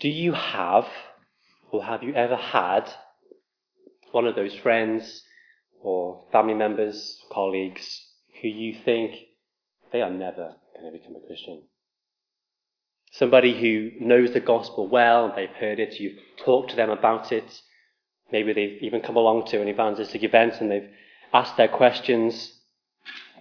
Do 0.00 0.08
you 0.08 0.32
have, 0.32 0.86
or 1.72 1.82
have 1.84 2.02
you 2.02 2.14
ever 2.14 2.36
had, 2.36 2.88
one 4.12 4.26
of 4.26 4.36
those 4.36 4.54
friends 4.54 5.22
or 5.82 6.24
family 6.32 6.54
members, 6.54 7.20
colleagues, 7.32 8.06
who 8.40 8.48
you 8.48 8.76
think 8.84 9.14
they 9.92 10.00
are 10.00 10.10
never 10.10 10.54
going 10.74 10.92
to 10.92 10.98
become 10.98 11.16
a 11.16 11.26
Christian? 11.26 11.62
Somebody 13.10 13.58
who 13.58 14.04
knows 14.04 14.32
the 14.32 14.40
gospel 14.40 14.86
well, 14.86 15.32
they've 15.34 15.48
heard 15.48 15.80
it, 15.80 15.98
you've 15.98 16.18
talked 16.44 16.70
to 16.70 16.76
them 16.76 16.90
about 16.90 17.32
it. 17.32 17.62
Maybe 18.30 18.52
they've 18.52 18.82
even 18.82 19.00
come 19.00 19.16
along 19.16 19.46
to 19.46 19.60
an 19.60 19.68
evangelistic 19.68 20.22
event 20.22 20.60
and 20.60 20.70
they've 20.70 20.90
asked 21.32 21.56
their 21.56 21.68
questions. 21.68 22.52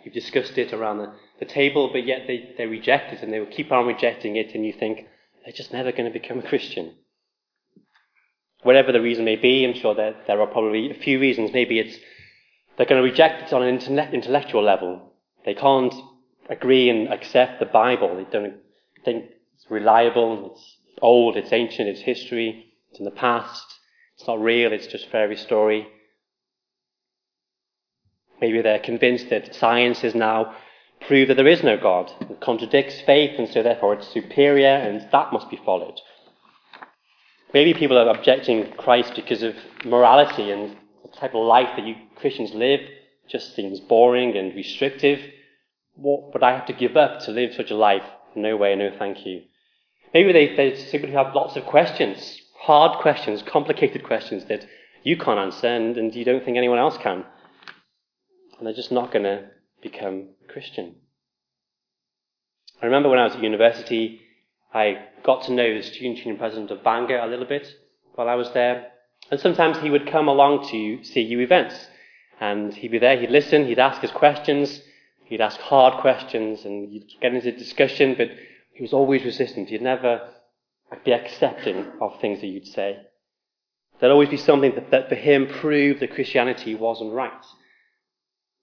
You've 0.04 0.14
discussed 0.14 0.58
it 0.58 0.74
around 0.74 1.00
the, 1.00 1.14
the 1.40 1.46
table, 1.46 1.90
but 1.92 2.06
yet 2.06 2.22
they, 2.26 2.56
they 2.58 2.66
reject 2.66 3.14
it 3.14 3.22
and 3.22 3.32
they 3.32 3.40
will 3.40 3.48
keep 3.48 3.72
on 3.72 3.86
rejecting 3.86 4.38
it, 4.38 4.56
and 4.56 4.66
you 4.66 4.74
think 4.74 5.06
they're 5.48 5.54
just 5.54 5.72
never 5.72 5.94
going 5.94 6.12
to 6.12 6.20
become 6.20 6.40
a 6.40 6.44
Christian. 6.50 6.94
Whatever 8.64 8.92
the 8.92 9.00
reason 9.00 9.24
may 9.24 9.38
be, 9.38 9.64
I'm 9.64 9.80
sure 9.80 9.96
that 9.96 10.28
there 10.28 10.42
are 10.42 10.48
probably 10.48 10.92
a 10.92 10.94
few 10.94 11.22
reasons. 11.22 11.52
Maybe 11.54 11.80
it's 11.80 11.98
they're 12.76 12.86
going 12.86 13.02
to 13.02 13.10
reject 13.10 13.44
it 13.44 13.54
on 13.54 13.64
an 13.64 13.80
intellectual 14.14 14.62
level. 14.62 15.14
They 15.46 15.54
can't 15.54 15.94
agree 16.50 16.90
and 16.90 17.08
accept 17.08 17.62
the 17.62 17.66
Bible. 17.66 18.18
They 18.18 18.30
don't 18.30 18.58
think 19.06 19.24
it's 19.56 19.72
reliable, 19.72 20.52
it's 20.52 20.76
old, 21.02 21.38
it's 21.38 21.54
ancient, 21.54 21.88
it's 21.88 22.02
history, 22.02 22.74
it's 22.90 23.00
in 23.00 23.06
the 23.06 23.12
past, 23.12 23.66
it's 24.18 24.28
not 24.28 24.42
real, 24.42 24.74
it's 24.74 24.88
just 24.88 25.10
fairy 25.10 25.38
story. 25.38 25.88
Maybe 28.42 28.62
they're 28.62 28.80
convinced 28.80 29.30
that 29.30 29.56
science 29.56 30.04
is 30.04 30.14
now 30.14 30.56
proved 31.02 31.30
that 31.30 31.36
there 31.36 31.48
is 31.48 31.64
no 31.64 31.78
God. 31.78 32.12
It 32.22 32.40
contradicts 32.42 33.02
faith, 33.02 33.38
and 33.38 33.50
so 33.50 33.64
therefore 33.64 33.94
it's 33.94 34.08
superior, 34.08 34.68
and 34.68 35.08
that 35.12 35.34
must 35.34 35.50
be 35.50 35.60
followed. 35.66 36.00
Maybe 37.54 37.74
people 37.74 37.98
are 37.98 38.10
objecting 38.10 38.72
Christ 38.74 39.14
because 39.16 39.42
of 39.42 39.56
morality 39.86 40.52
and 40.52 40.76
the 41.04 41.18
type 41.18 41.34
of 41.34 41.46
life 41.46 41.70
that 41.78 41.86
you 41.86 41.96
Christians 42.16 42.54
live 42.54 42.82
just 43.30 43.56
seems 43.56 43.80
boring 43.80 44.36
and 44.36 44.54
restrictive. 44.54 45.20
What 45.96 46.34
would 46.34 46.44
I 46.44 46.52
have 46.52 46.66
to 46.68 46.74
give 46.74 46.98
up 46.98 47.22
to 47.22 47.32
live 47.32 47.54
such 47.54 47.72
a 47.72 47.76
life? 47.76 48.04
No 48.36 48.58
way, 48.58 48.76
no 48.76 48.92
thank 48.98 49.26
you. 49.26 49.44
Maybe 50.14 50.34
they, 50.34 50.56
they 50.56 50.76
simply 50.76 51.12
have 51.12 51.36
lots 51.36 51.56
of 51.56 51.66
questions, 51.66 52.42
hard 52.60 53.00
questions, 53.00 53.42
complicated 53.42 54.04
questions 54.04 54.46
that 54.46 54.66
you 55.04 55.18
can't 55.18 55.40
answer 55.40 55.68
and, 55.68 55.98
and 55.98 56.14
you 56.14 56.26
don't 56.26 56.44
think 56.44 56.58
anyone 56.58 56.80
else 56.80 56.98
can. 56.98 57.26
And 58.58 58.68
they're 58.68 58.74
just 58.74 58.92
not 58.92 59.12
going 59.12 59.24
to 59.24 59.46
become 59.82 60.30
Christian. 60.48 60.96
I 62.82 62.86
remember 62.86 63.10
when 63.10 63.20
I 63.20 63.24
was 63.24 63.36
at 63.36 63.44
university, 63.44 64.22
I 64.74 65.06
got 65.24 65.44
to 65.46 65.54
know 65.54 65.74
the 65.74 65.82
student 65.82 66.20
union 66.20 66.38
president 66.38 66.72
of 66.72 66.84
Bangor 66.84 67.18
a 67.18 67.28
little 67.28 67.46
bit 67.46 67.68
while 68.16 68.30
I 68.30 68.36
was 68.36 68.52
there. 68.52 68.92
And 69.32 69.40
sometimes 69.40 69.80
he 69.80 69.90
would 69.90 70.08
come 70.08 70.28
along 70.28 70.68
to 70.70 70.98
CU 70.98 71.40
events. 71.40 71.76
And 72.40 72.74
he'd 72.74 72.92
be 72.92 73.00
there, 73.00 73.20
he'd 73.20 73.32
listen, 73.32 73.66
he'd 73.66 73.80
ask 73.80 74.04
us 74.04 74.12
questions, 74.12 74.82
he'd 75.26 75.42
ask 75.42 75.60
hard 75.60 76.02
questions, 76.02 76.66
and 76.66 76.92
you'd 76.92 77.12
get 77.20 77.34
into 77.34 77.52
discussion, 77.52 78.14
but 78.16 78.30
he 78.74 78.84
was 78.84 78.94
always 78.94 79.26
resistant. 79.26 79.70
He'd 79.70 79.82
never 79.82 80.30
be 81.04 81.12
accepting 81.12 81.88
of 82.00 82.20
things 82.22 82.42
that 82.42 82.48
you'd 82.48 82.68
say. 82.68 83.00
There'd 84.00 84.12
always 84.12 84.30
be 84.30 84.38
something 84.38 84.76
that, 84.76 84.92
that 84.92 85.10
for 85.10 85.16
him 85.16 85.48
proved 85.48 86.02
that 86.02 86.14
Christianity 86.14 86.76
wasn't 86.76 87.14
right. 87.14 87.46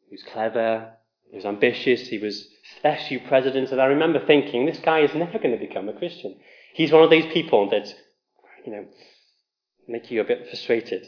He 0.08 0.14
was 0.14 0.22
clever, 0.22 0.92
he 1.34 1.38
was 1.38 1.46
ambitious, 1.46 2.06
he 2.06 2.18
was 2.18 2.46
SU 2.84 3.18
president, 3.26 3.72
and 3.72 3.80
I 3.80 3.86
remember 3.86 4.24
thinking, 4.24 4.66
this 4.66 4.78
guy 4.78 5.00
is 5.00 5.16
never 5.16 5.36
going 5.40 5.50
to 5.50 5.66
become 5.66 5.88
a 5.88 5.92
Christian. 5.92 6.36
He's 6.74 6.92
one 6.92 7.02
of 7.02 7.10
these 7.10 7.26
people 7.26 7.68
that, 7.70 7.92
you 8.64 8.70
know, 8.70 8.86
make 9.88 10.12
you 10.12 10.20
a 10.20 10.24
bit 10.24 10.46
frustrated. 10.46 11.06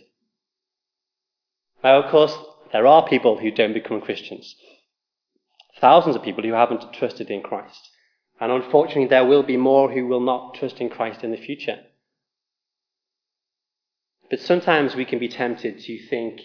Now, 1.84 2.02
of 2.02 2.10
course, 2.10 2.36
there 2.72 2.88
are 2.88 3.06
people 3.06 3.38
who 3.38 3.52
don't 3.52 3.72
become 3.72 4.00
Christians. 4.00 4.56
Thousands 5.80 6.16
of 6.16 6.24
people 6.24 6.42
who 6.42 6.54
haven't 6.54 6.92
trusted 6.92 7.30
in 7.30 7.40
Christ. 7.40 7.88
And 8.40 8.50
unfortunately, 8.50 9.06
there 9.06 9.24
will 9.24 9.44
be 9.44 9.56
more 9.56 9.92
who 9.92 10.08
will 10.08 10.18
not 10.20 10.54
trust 10.54 10.80
in 10.80 10.90
Christ 10.90 11.22
in 11.22 11.30
the 11.30 11.36
future. 11.36 11.78
But 14.28 14.40
sometimes 14.40 14.96
we 14.96 15.04
can 15.04 15.20
be 15.20 15.28
tempted 15.28 15.78
to 15.78 16.06
think 16.08 16.40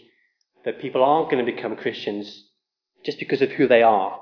that 0.66 0.80
people 0.80 1.04
aren't 1.04 1.32
going 1.32 1.44
to 1.44 1.52
become 1.52 1.76
Christians 1.76 2.50
just 3.04 3.20
because 3.20 3.42
of 3.42 3.52
who 3.52 3.68
they 3.68 3.84
are, 3.84 4.20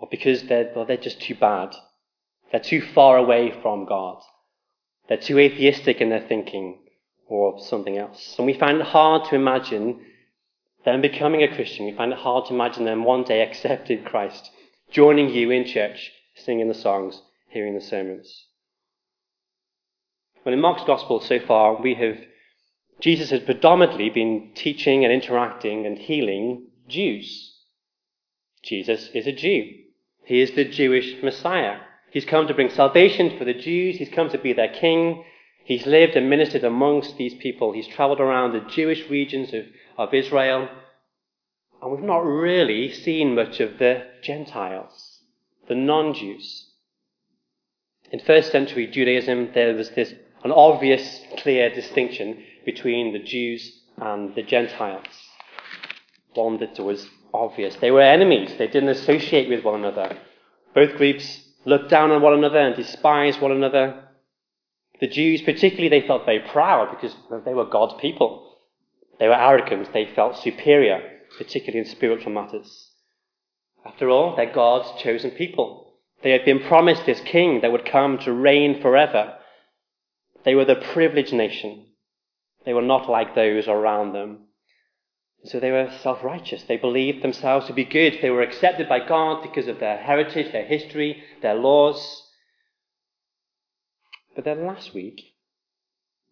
or 0.00 0.08
because 0.10 0.44
they're, 0.44 0.72
well, 0.74 0.84
they're 0.84 0.96
just 0.96 1.20
too 1.20 1.34
bad. 1.34 1.74
They're 2.50 2.60
too 2.60 2.82
far 2.94 3.16
away 3.16 3.52
from 3.62 3.84
God. 3.84 4.22
They're 5.08 5.18
too 5.18 5.38
atheistic 5.38 6.00
in 6.00 6.10
their 6.10 6.26
thinking, 6.26 6.78
or 7.26 7.60
something 7.60 7.98
else. 7.98 8.36
And 8.38 8.46
we 8.46 8.54
find 8.54 8.80
it 8.80 8.86
hard 8.86 9.28
to 9.28 9.34
imagine 9.34 10.00
them 10.84 11.00
becoming 11.00 11.42
a 11.42 11.54
Christian. 11.54 11.86
We 11.86 11.92
find 11.96 12.12
it 12.12 12.18
hard 12.18 12.46
to 12.46 12.54
imagine 12.54 12.84
them 12.84 13.04
one 13.04 13.24
day 13.24 13.42
accepting 13.48 14.04
Christ, 14.04 14.50
joining 14.90 15.30
you 15.30 15.50
in 15.50 15.66
church, 15.66 16.12
singing 16.34 16.68
the 16.68 16.74
songs, 16.74 17.20
hearing 17.48 17.74
the 17.74 17.80
sermons. 17.80 18.46
Well, 20.44 20.52
in 20.52 20.60
Mark's 20.60 20.84
Gospel 20.84 21.20
so 21.20 21.40
far, 21.40 21.80
we 21.80 21.94
have 21.94 22.18
Jesus 23.00 23.30
has 23.30 23.40
predominantly 23.40 24.10
been 24.10 24.52
teaching 24.54 25.04
and 25.04 25.12
interacting 25.12 25.86
and 25.86 25.98
healing 25.98 26.68
Jews. 26.86 27.53
Jesus 28.64 29.10
is 29.14 29.26
a 29.26 29.32
Jew. 29.32 29.70
He 30.24 30.40
is 30.40 30.52
the 30.52 30.64
Jewish 30.64 31.22
Messiah. 31.22 31.78
He's 32.10 32.24
come 32.24 32.46
to 32.46 32.54
bring 32.54 32.70
salvation 32.70 33.36
for 33.36 33.44
the 33.44 33.54
Jews. 33.54 33.96
He's 33.96 34.08
come 34.08 34.30
to 34.30 34.38
be 34.38 34.52
their 34.52 34.72
king. 34.72 35.24
He's 35.64 35.86
lived 35.86 36.16
and 36.16 36.30
ministered 36.30 36.64
amongst 36.64 37.16
these 37.16 37.34
people. 37.34 37.72
He's 37.72 37.88
traveled 37.88 38.20
around 38.20 38.52
the 38.52 38.70
Jewish 38.70 39.08
regions 39.10 39.52
of, 39.52 39.64
of 39.98 40.14
Israel. 40.14 40.68
And 41.82 41.92
we've 41.92 42.02
not 42.02 42.24
really 42.24 42.90
seen 42.92 43.34
much 43.34 43.60
of 43.60 43.78
the 43.78 44.04
Gentiles, 44.22 45.20
the 45.68 45.74
non 45.74 46.14
Jews. 46.14 46.70
In 48.10 48.20
first 48.20 48.52
century 48.52 48.86
Judaism, 48.86 49.50
there 49.54 49.74
was 49.74 49.90
this 49.90 50.14
an 50.44 50.52
obvious, 50.52 51.20
clear 51.38 51.68
distinction 51.74 52.42
between 52.64 53.12
the 53.12 53.18
Jews 53.18 53.80
and 53.96 54.34
the 54.34 54.42
Gentiles. 54.42 55.06
One 56.34 56.58
that 56.58 56.78
was 56.78 57.08
obvious. 57.34 57.76
They 57.76 57.90
were 57.90 58.00
enemies. 58.00 58.54
They 58.56 58.68
didn't 58.68 58.90
associate 58.90 59.48
with 59.48 59.64
one 59.64 59.80
another. 59.80 60.16
Both 60.74 60.96
groups 60.96 61.40
looked 61.64 61.90
down 61.90 62.10
on 62.10 62.22
one 62.22 62.34
another 62.34 62.58
and 62.58 62.76
despised 62.76 63.40
one 63.40 63.52
another. 63.52 64.04
The 65.00 65.08
Jews, 65.08 65.42
particularly, 65.42 65.88
they 65.88 66.06
felt 66.06 66.24
very 66.24 66.40
proud 66.40 66.90
because 66.90 67.14
they 67.44 67.54
were 67.54 67.66
God's 67.66 68.00
people. 68.00 68.56
They 69.18 69.28
were 69.28 69.34
arrogant. 69.34 69.92
They 69.92 70.06
felt 70.14 70.36
superior, 70.36 71.02
particularly 71.36 71.80
in 71.80 71.92
spiritual 71.92 72.32
matters. 72.32 72.90
After 73.84 74.08
all, 74.08 74.36
they're 74.36 74.52
God's 74.52 75.02
chosen 75.02 75.32
people. 75.32 75.94
They 76.22 76.30
had 76.30 76.44
been 76.44 76.60
promised 76.60 77.04
this 77.04 77.20
king 77.20 77.60
that 77.60 77.72
would 77.72 77.84
come 77.84 78.18
to 78.18 78.32
reign 78.32 78.80
forever. 78.80 79.36
They 80.44 80.54
were 80.54 80.64
the 80.64 80.76
privileged 80.76 81.32
nation. 81.32 81.86
They 82.64 82.72
were 82.72 82.82
not 82.82 83.10
like 83.10 83.34
those 83.34 83.68
around 83.68 84.12
them. 84.12 84.46
So 85.44 85.60
they 85.60 85.70
were 85.70 85.90
self 86.02 86.24
righteous. 86.24 86.62
They 86.62 86.78
believed 86.78 87.22
themselves 87.22 87.66
to 87.66 87.74
be 87.74 87.84
good. 87.84 88.18
They 88.20 88.30
were 88.30 88.42
accepted 88.42 88.88
by 88.88 89.06
God 89.06 89.42
because 89.42 89.68
of 89.68 89.78
their 89.78 89.98
heritage, 89.98 90.52
their 90.52 90.64
history, 90.64 91.22
their 91.42 91.54
laws. 91.54 92.22
But 94.34 94.44
then 94.44 94.66
last 94.66 94.94
week, 94.94 95.20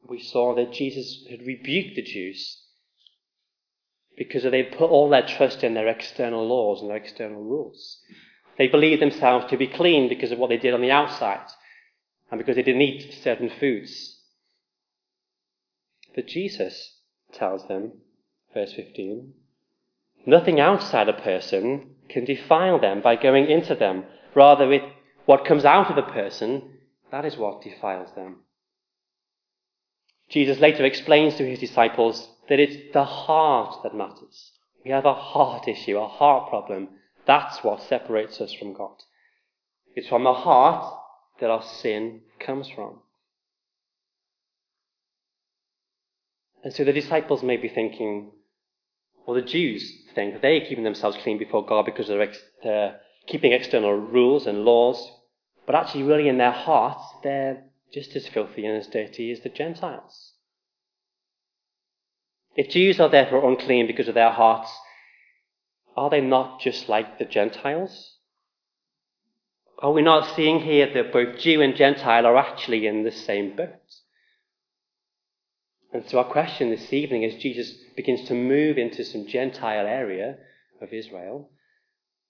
we 0.08 0.20
saw 0.20 0.54
that 0.54 0.72
Jesus 0.72 1.24
had 1.30 1.46
rebuked 1.46 1.94
the 1.94 2.02
Jews 2.02 2.58
because 4.16 4.42
they 4.42 4.62
put 4.62 4.90
all 4.90 5.08
their 5.08 5.26
trust 5.26 5.62
in 5.62 5.74
their 5.74 5.88
external 5.88 6.46
laws 6.46 6.80
and 6.80 6.90
their 6.90 6.96
external 6.96 7.42
rules. 7.42 7.98
They 8.58 8.68
believed 8.68 9.00
themselves 9.00 9.46
to 9.50 9.56
be 9.56 9.66
clean 9.66 10.08
because 10.08 10.32
of 10.32 10.38
what 10.38 10.48
they 10.48 10.58
did 10.58 10.74
on 10.74 10.82
the 10.82 10.90
outside 10.90 11.46
and 12.30 12.38
because 12.38 12.56
they 12.56 12.62
didn't 12.62 12.82
eat 12.82 13.14
certain 13.22 13.50
foods. 13.50 14.18
But 16.14 16.26
Jesus 16.26 16.98
tells 17.32 17.66
them, 17.68 18.01
verse 18.54 18.72
15, 18.74 19.32
nothing 20.26 20.60
outside 20.60 21.08
a 21.08 21.12
person 21.12 21.94
can 22.08 22.24
defile 22.24 22.78
them 22.78 23.00
by 23.00 23.16
going 23.16 23.50
into 23.50 23.74
them. 23.74 24.04
Rather, 24.34 24.72
it, 24.72 24.82
what 25.26 25.44
comes 25.44 25.64
out 25.64 25.90
of 25.90 25.98
a 25.98 26.10
person 26.12 26.72
that 27.12 27.26
is 27.26 27.36
what 27.36 27.62
defiles 27.62 28.08
them. 28.16 28.38
Jesus 30.30 30.58
later 30.58 30.84
explains 30.84 31.36
to 31.36 31.48
his 31.48 31.58
disciples 31.58 32.26
that 32.48 32.58
it's 32.58 32.92
the 32.94 33.04
heart 33.04 33.82
that 33.82 33.94
matters. 33.94 34.52
We 34.82 34.90
have 34.90 35.04
a 35.04 35.14
heart 35.14 35.68
issue, 35.68 35.98
a 35.98 36.08
heart 36.08 36.48
problem. 36.48 36.88
That's 37.26 37.62
what 37.62 37.82
separates 37.82 38.40
us 38.40 38.54
from 38.54 38.72
God. 38.72 38.96
It's 39.94 40.08
from 40.08 40.24
the 40.24 40.32
heart 40.32 41.00
that 41.38 41.50
our 41.50 41.62
sin 41.62 42.22
comes 42.40 42.68
from. 42.70 43.00
And 46.64 46.72
so 46.72 46.82
the 46.84 46.94
disciples 46.94 47.42
may 47.42 47.58
be 47.58 47.68
thinking, 47.68 48.32
well, 49.26 49.34
the 49.34 49.42
Jews 49.42 49.92
think 50.14 50.40
they're 50.40 50.60
keeping 50.60 50.84
themselves 50.84 51.16
clean 51.22 51.38
before 51.38 51.64
God 51.64 51.84
because 51.84 52.08
they're, 52.08 52.22
ex- 52.22 52.42
they're 52.62 53.00
keeping 53.26 53.52
external 53.52 53.92
rules 53.92 54.46
and 54.46 54.64
laws 54.64 55.10
but 55.66 55.74
actually, 55.74 56.02
really, 56.02 56.28
in 56.28 56.38
their 56.38 56.50
hearts, 56.52 57.02
they're 57.22 57.64
just 57.92 58.16
as 58.16 58.26
filthy 58.26 58.66
and 58.66 58.76
as 58.76 58.88
dirty 58.88 59.30
as 59.30 59.40
the 59.40 59.48
Gentiles. 59.48 60.32
If 62.56 62.70
Jews 62.70 63.00
are 63.00 63.08
therefore 63.08 63.48
unclean 63.48 63.86
because 63.86 64.08
of 64.08 64.14
their 64.14 64.30
hearts, 64.30 64.70
are 65.96 66.10
they 66.10 66.20
not 66.20 66.60
just 66.60 66.88
like 66.88 67.18
the 67.18 67.24
Gentiles? 67.24 68.16
Are 69.78 69.92
we 69.92 70.02
not 70.02 70.34
seeing 70.34 70.60
here 70.60 70.92
that 70.92 71.12
both 71.12 71.38
Jew 71.38 71.60
and 71.60 71.76
Gentile 71.76 72.26
are 72.26 72.36
actually 72.36 72.86
in 72.86 73.04
the 73.04 73.10
same 73.10 73.56
boat? 73.56 73.80
And 75.92 76.08
so 76.08 76.18
our 76.18 76.24
question 76.24 76.70
this 76.70 76.92
evening 76.92 77.24
as 77.24 77.34
Jesus 77.34 77.74
begins 77.96 78.26
to 78.28 78.34
move 78.34 78.78
into 78.78 79.04
some 79.04 79.26
Gentile 79.26 79.86
area 79.86 80.36
of 80.80 80.92
Israel, 80.92 81.50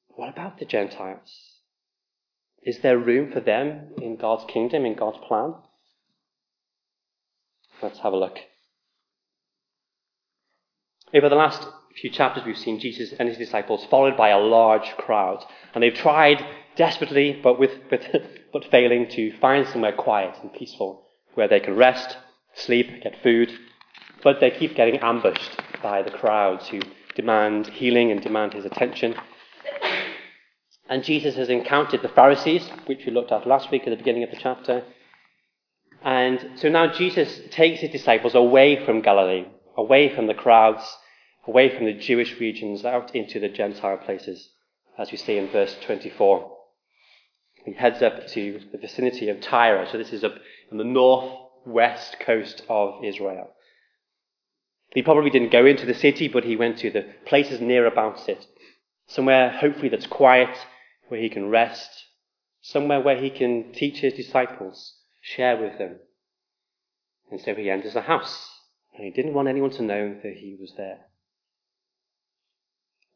what 0.09 0.29
about 0.29 0.59
the 0.59 0.65
Gentiles? 0.65 1.33
Is 2.65 2.81
there 2.81 2.99
room 2.99 3.33
for 3.33 3.41
them 3.41 3.93
in 4.01 4.17
God's 4.17 4.45
kingdom, 4.53 4.85
in 4.85 4.95
God's 4.95 5.19
plan? 5.27 5.55
Let's 7.83 8.01
have 8.01 8.13
a 8.13 8.17
look. 8.17 8.39
Over 11.15 11.29
the 11.29 11.35
last 11.35 11.67
few 12.01 12.11
chapters, 12.11 12.45
we've 12.45 12.57
seen 12.57 12.81
Jesus 12.81 13.13
and 13.19 13.29
his 13.29 13.39
disciples 13.39 13.85
followed 13.91 14.17
by 14.17 14.31
a 14.31 14.39
large 14.39 14.97
crowd. 14.97 15.45
And 15.75 15.83
they've 15.83 15.95
tried 15.95 16.45
desperately, 16.77 17.39
but, 17.43 17.59
with, 17.59 17.73
but, 17.91 18.03
but 18.53 18.71
failing, 18.71 19.09
to 19.11 19.37
find 19.39 19.67
somewhere 19.69 19.93
quiet 19.93 20.37
and 20.43 20.53
peaceful 20.53 21.07
where 21.35 21.49
they 21.49 21.61
can 21.61 21.77
rest, 21.77 22.17
sleep, 22.55 23.03
get 23.03 23.23
food. 23.23 23.53
But 24.23 24.41
they 24.41 24.51
keep 24.51 24.75
getting 24.75 24.99
ambushed 24.99 25.61
by 25.83 26.03
the 26.03 26.11
crowds 26.11 26.69
who 26.69 26.81
demand 27.15 27.67
healing 27.69 28.11
and 28.11 28.23
demand 28.23 28.55
his 28.55 28.65
attention. 28.65 29.15
And 30.89 31.05
Jesus 31.05 31.37
has 31.37 31.49
encountered 31.49 32.03
the 32.03 32.09
Pharisees, 32.09 32.69
which 32.87 33.05
we 33.07 33.13
looked 33.13 33.33
at 33.33 33.47
last 33.47 33.71
week 33.71 33.83
at 33.87 33.91
the 33.91 33.97
beginning 33.97 34.25
of 34.25 34.31
the 34.31 34.37
chapter. 34.37 34.85
And 36.05 36.51
so 36.57 36.69
now 36.69 36.93
Jesus 36.93 37.41
takes 37.51 37.81
his 37.81 37.91
disciples 37.91 38.35
away 38.35 38.85
from 38.85 39.03
Galilee, 39.03 39.47
away 39.77 40.15
from 40.15 40.27
the 40.27 40.35
crowds, 40.35 40.85
away 41.47 41.75
from 41.75 41.87
the 41.87 41.93
Jewish 41.93 42.39
regions, 42.39 42.85
out 42.85 43.15
into 43.15 43.41
the 43.41 43.49
Gentile 43.49 43.99
places, 43.99 44.51
as 44.99 45.11
we 45.11 45.17
see 45.17 45.39
in 45.39 45.49
verse 45.49 45.77
24. 45.87 46.51
He 47.65 47.73
heads 47.73 48.03
up 48.03 48.27
to 48.29 48.61
the 48.73 48.79
vicinity 48.79 49.29
of 49.29 49.41
Tyre, 49.41 49.87
so 49.91 49.97
this 49.97 50.13
is 50.13 50.25
up 50.25 50.35
on 50.71 50.79
the 50.79 50.85
northwest 51.65 52.17
coast 52.21 52.63
of 52.69 53.05
Israel. 53.05 53.51
He 54.95 55.03
probably 55.03 55.31
didn't 55.31 55.53
go 55.53 55.65
into 55.65 55.87
the 55.87 55.95
city, 55.95 56.29
but 56.29 56.45
he 56.45 56.57
went 56.57 56.79
to 56.79 56.91
the 56.91 57.07
places 57.25 57.61
near 57.61 57.87
about 57.87 58.29
it. 58.29 58.47
Somewhere, 59.07 59.51
hopefully, 59.51 59.89
that's 59.89 60.07
quiet, 60.07 60.55
where 61.09 61.21
he 61.21 61.29
can 61.29 61.49
rest. 61.49 61.89
Somewhere 62.61 63.01
where 63.01 63.17
he 63.17 63.31
can 63.31 63.73
teach 63.73 64.01
his 64.01 64.13
disciples, 64.15 64.99
share 65.21 65.61
with 65.61 65.79
them. 65.79 65.97
And 67.31 67.41
so 67.41 67.55
he 67.55 67.71
enters 67.71 67.95
the 67.95 68.03
house, 68.03 68.49
and 68.95 69.05
he 69.05 69.11
didn't 69.11 69.35
want 69.35 69.49
anyone 69.49 69.71
to 69.71 69.83
know 69.83 70.15
that 70.23 70.35
he 70.35 70.57
was 70.61 70.75
there. 70.77 71.07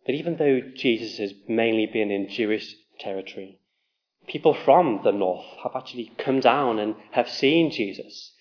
But 0.06 0.14
even 0.14 0.36
though 0.36 0.60
Jesus 0.74 1.18
has 1.18 1.34
mainly 1.46 1.86
been 1.86 2.10
in 2.10 2.28
Jewish 2.28 2.74
territory, 2.98 3.60
people 4.26 4.54
from 4.54 5.00
the 5.04 5.12
north 5.12 5.44
have 5.62 5.72
actually 5.76 6.12
come 6.16 6.40
down 6.40 6.78
and 6.78 6.94
have 7.12 7.28
seen 7.28 7.70
Jesus. 7.70 8.32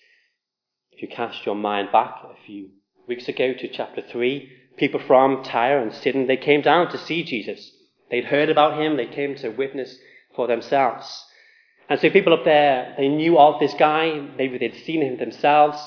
If 0.96 1.02
you 1.02 1.08
cast 1.08 1.44
your 1.44 1.54
mind 1.54 1.92
back 1.92 2.22
a 2.24 2.46
few 2.46 2.70
weeks 3.06 3.28
ago 3.28 3.52
to 3.52 3.68
chapter 3.68 4.00
3, 4.00 4.50
people 4.78 4.98
from 4.98 5.44
Tyre 5.44 5.78
and 5.78 5.92
Sidon, 5.92 6.26
they 6.26 6.38
came 6.38 6.62
down 6.62 6.90
to 6.90 6.96
see 6.96 7.22
Jesus. 7.22 7.70
They'd 8.10 8.24
heard 8.24 8.48
about 8.48 8.80
him, 8.80 8.96
they 8.96 9.04
came 9.04 9.34
to 9.36 9.50
witness 9.50 9.98
for 10.34 10.46
themselves. 10.46 11.26
And 11.90 12.00
so 12.00 12.08
people 12.08 12.32
up 12.32 12.46
there, 12.46 12.94
they 12.96 13.08
knew 13.08 13.38
of 13.38 13.60
this 13.60 13.74
guy, 13.74 14.26
maybe 14.38 14.56
they'd 14.56 14.84
seen 14.86 15.02
him 15.02 15.18
themselves. 15.18 15.78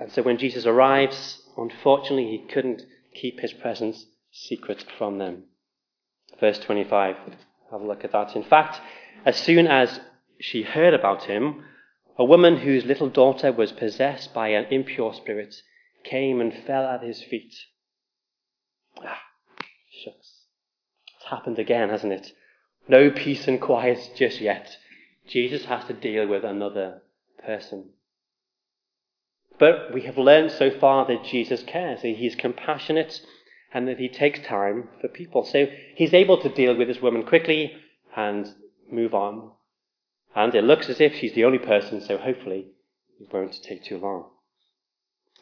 And 0.00 0.10
so 0.10 0.22
when 0.22 0.38
Jesus 0.38 0.66
arrives, 0.66 1.40
unfortunately, 1.56 2.36
he 2.36 2.52
couldn't 2.52 2.82
keep 3.14 3.38
his 3.38 3.52
presence 3.52 4.06
secret 4.32 4.84
from 4.98 5.18
them. 5.18 5.44
Verse 6.40 6.58
25, 6.58 7.14
have 7.70 7.80
a 7.80 7.86
look 7.86 8.02
at 8.02 8.10
that. 8.10 8.34
In 8.34 8.42
fact, 8.42 8.80
as 9.24 9.36
soon 9.36 9.68
as 9.68 10.00
she 10.40 10.62
heard 10.62 10.94
about 10.94 11.22
him, 11.22 11.62
a 12.18 12.24
woman 12.24 12.58
whose 12.58 12.84
little 12.84 13.08
daughter 13.08 13.52
was 13.52 13.70
possessed 13.72 14.34
by 14.34 14.48
an 14.48 14.66
impure 14.70 15.14
spirit 15.14 15.54
came 16.04 16.40
and 16.40 16.52
fell 16.66 16.84
at 16.84 17.02
his 17.02 17.22
feet. 17.22 17.54
Ah, 19.02 19.20
shucks. 20.04 20.42
It's 21.16 21.30
happened 21.30 21.58
again, 21.58 21.90
hasn't 21.90 22.12
it? 22.12 22.32
No 22.88 23.10
peace 23.10 23.46
and 23.46 23.60
quiet 23.60 24.10
just 24.16 24.40
yet. 24.40 24.76
Jesus 25.28 25.66
has 25.66 25.84
to 25.84 25.92
deal 25.92 26.26
with 26.26 26.44
another 26.44 27.02
person. 27.44 27.90
But 29.58 29.92
we 29.92 30.02
have 30.02 30.18
learned 30.18 30.50
so 30.52 30.70
far 30.70 31.06
that 31.06 31.24
Jesus 31.24 31.62
cares, 31.62 32.02
that 32.02 32.16
he's 32.16 32.34
compassionate, 32.34 33.20
and 33.72 33.86
that 33.86 33.98
he 33.98 34.08
takes 34.08 34.40
time 34.40 34.88
for 35.00 35.08
people. 35.08 35.44
So 35.44 35.66
he's 35.94 36.14
able 36.14 36.40
to 36.40 36.48
deal 36.48 36.76
with 36.76 36.88
this 36.88 37.02
woman 37.02 37.24
quickly 37.24 37.72
and 38.16 38.52
move 38.90 39.14
on. 39.14 39.52
And 40.34 40.54
it 40.54 40.64
looks 40.64 40.88
as 40.88 41.00
if 41.00 41.14
she's 41.14 41.34
the 41.34 41.44
only 41.44 41.58
person, 41.58 42.00
so 42.00 42.18
hopefully 42.18 42.66
it 43.20 43.32
won't 43.32 43.62
take 43.62 43.84
too 43.84 43.98
long. 43.98 44.30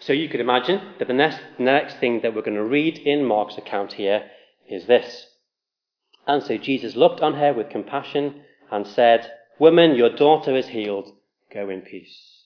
So 0.00 0.12
you 0.12 0.28
could 0.28 0.40
imagine 0.40 0.94
that 0.98 1.08
the 1.08 1.14
next, 1.14 1.40
next 1.58 1.98
thing 1.98 2.20
that 2.22 2.34
we're 2.34 2.42
going 2.42 2.56
to 2.56 2.64
read 2.64 2.98
in 2.98 3.24
Mark's 3.24 3.58
account 3.58 3.94
here 3.94 4.30
is 4.68 4.86
this. 4.86 5.26
And 6.26 6.42
so 6.42 6.56
Jesus 6.58 6.96
looked 6.96 7.20
on 7.20 7.34
her 7.34 7.52
with 7.52 7.70
compassion 7.70 8.42
and 8.70 8.86
said, 8.86 9.30
Woman, 9.58 9.94
your 9.94 10.14
daughter 10.14 10.54
is 10.56 10.68
healed. 10.68 11.12
Go 11.52 11.70
in 11.70 11.82
peace. 11.82 12.44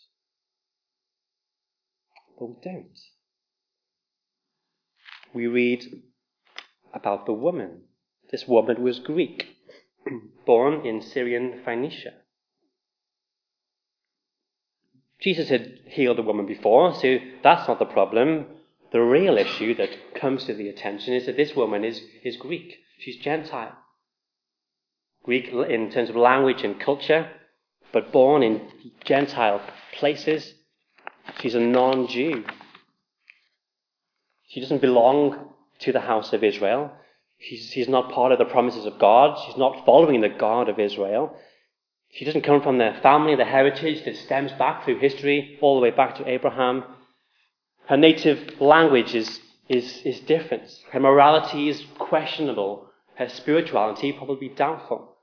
But 2.38 2.46
we 2.46 2.56
don't. 2.62 2.98
We 5.32 5.46
read 5.46 5.84
about 6.92 7.26
the 7.26 7.32
woman. 7.32 7.82
This 8.30 8.46
woman 8.46 8.82
was 8.82 9.00
Greek, 9.00 9.56
born 10.46 10.86
in 10.86 11.02
Syrian 11.02 11.62
Phoenicia. 11.64 12.12
Jesus 15.20 15.48
had 15.48 15.80
healed 15.86 16.18
a 16.18 16.22
woman 16.22 16.46
before, 16.46 16.94
so 16.94 17.18
that's 17.42 17.68
not 17.68 17.78
the 17.78 17.84
problem. 17.84 18.46
The 18.92 19.00
real 19.00 19.36
issue 19.38 19.74
that 19.76 20.14
comes 20.14 20.44
to 20.44 20.54
the 20.54 20.68
attention 20.68 21.14
is 21.14 21.26
that 21.26 21.36
this 21.36 21.54
woman 21.54 21.84
is, 21.84 22.00
is 22.24 22.36
Greek. 22.36 22.78
She's 22.98 23.16
Gentile. 23.16 23.76
Greek 25.22 25.48
in 25.48 25.90
terms 25.90 26.08
of 26.08 26.16
language 26.16 26.62
and 26.62 26.80
culture, 26.80 27.30
but 27.92 28.12
born 28.12 28.42
in 28.42 28.62
Gentile 29.04 29.60
places. 29.98 30.54
She's 31.40 31.54
a 31.54 31.60
non 31.60 32.06
Jew. 32.08 32.44
She 34.48 34.60
doesn't 34.60 34.80
belong 34.80 35.50
to 35.80 35.92
the 35.92 36.00
house 36.00 36.32
of 36.32 36.42
Israel. 36.42 36.92
She's, 37.38 37.70
she's 37.70 37.88
not 37.88 38.10
part 38.10 38.32
of 38.32 38.38
the 38.38 38.44
promises 38.44 38.86
of 38.86 38.98
God. 38.98 39.38
She's 39.46 39.56
not 39.56 39.84
following 39.86 40.20
the 40.20 40.28
God 40.28 40.68
of 40.68 40.78
Israel. 40.78 41.36
She 42.12 42.24
doesn't 42.24 42.42
come 42.42 42.60
from 42.60 42.78
the 42.78 42.96
family, 43.02 43.36
the 43.36 43.44
heritage 43.44 44.04
that 44.04 44.16
stems 44.16 44.52
back 44.52 44.84
through 44.84 44.98
history, 44.98 45.58
all 45.60 45.76
the 45.76 45.82
way 45.82 45.90
back 45.90 46.16
to 46.16 46.28
Abraham. 46.28 46.84
Her 47.86 47.96
native 47.96 48.60
language 48.60 49.14
is, 49.14 49.40
is, 49.68 50.02
is 50.04 50.20
different. 50.20 50.70
Her 50.90 51.00
morality 51.00 51.68
is 51.68 51.84
questionable. 51.98 52.90
Her 53.16 53.28
spirituality 53.28 54.12
probably 54.12 54.48
doubtful. 54.48 55.16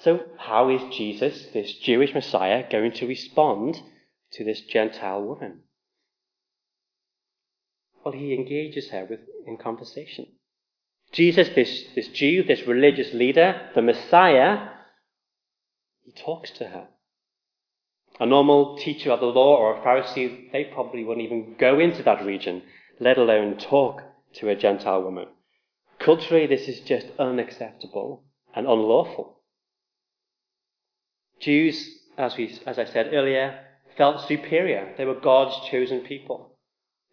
So, 0.00 0.20
how 0.36 0.68
is 0.68 0.94
Jesus, 0.94 1.46
this 1.52 1.74
Jewish 1.74 2.12
Messiah, 2.12 2.64
going 2.68 2.92
to 2.92 3.06
respond 3.06 3.80
to 4.32 4.44
this 4.44 4.60
Gentile 4.62 5.22
woman? 5.22 5.60
Well, 8.04 8.12
he 8.12 8.34
engages 8.34 8.90
her 8.90 9.06
with, 9.08 9.20
in 9.46 9.58
conversation. 9.58 10.26
Jesus, 11.12 11.50
this, 11.50 11.84
this 11.94 12.08
Jew, 12.08 12.42
this 12.42 12.66
religious 12.66 13.12
leader, 13.12 13.70
the 13.74 13.82
Messiah, 13.82 14.70
he 16.02 16.12
talks 16.12 16.50
to 16.52 16.68
her. 16.68 16.88
A 18.20 18.26
normal 18.26 18.76
teacher 18.76 19.10
of 19.10 19.20
the 19.20 19.26
law 19.26 19.56
or 19.56 19.74
a 19.74 19.80
Pharisee, 19.80 20.52
they 20.52 20.64
probably 20.64 21.04
wouldn't 21.04 21.24
even 21.24 21.56
go 21.58 21.78
into 21.78 22.02
that 22.02 22.24
region, 22.24 22.62
let 23.00 23.18
alone 23.18 23.56
talk 23.56 24.02
to 24.34 24.48
a 24.48 24.56
Gentile 24.56 25.02
woman. 25.02 25.28
Culturally, 25.98 26.46
this 26.46 26.68
is 26.68 26.80
just 26.80 27.06
unacceptable 27.18 28.24
and 28.54 28.66
unlawful. 28.66 29.40
Jews, 31.40 31.88
as, 32.18 32.36
we, 32.36 32.58
as 32.66 32.78
I 32.78 32.84
said 32.84 33.12
earlier, 33.12 33.60
felt 33.96 34.26
superior. 34.26 34.94
They 34.96 35.04
were 35.04 35.18
God's 35.18 35.68
chosen 35.68 36.00
people. 36.00 36.58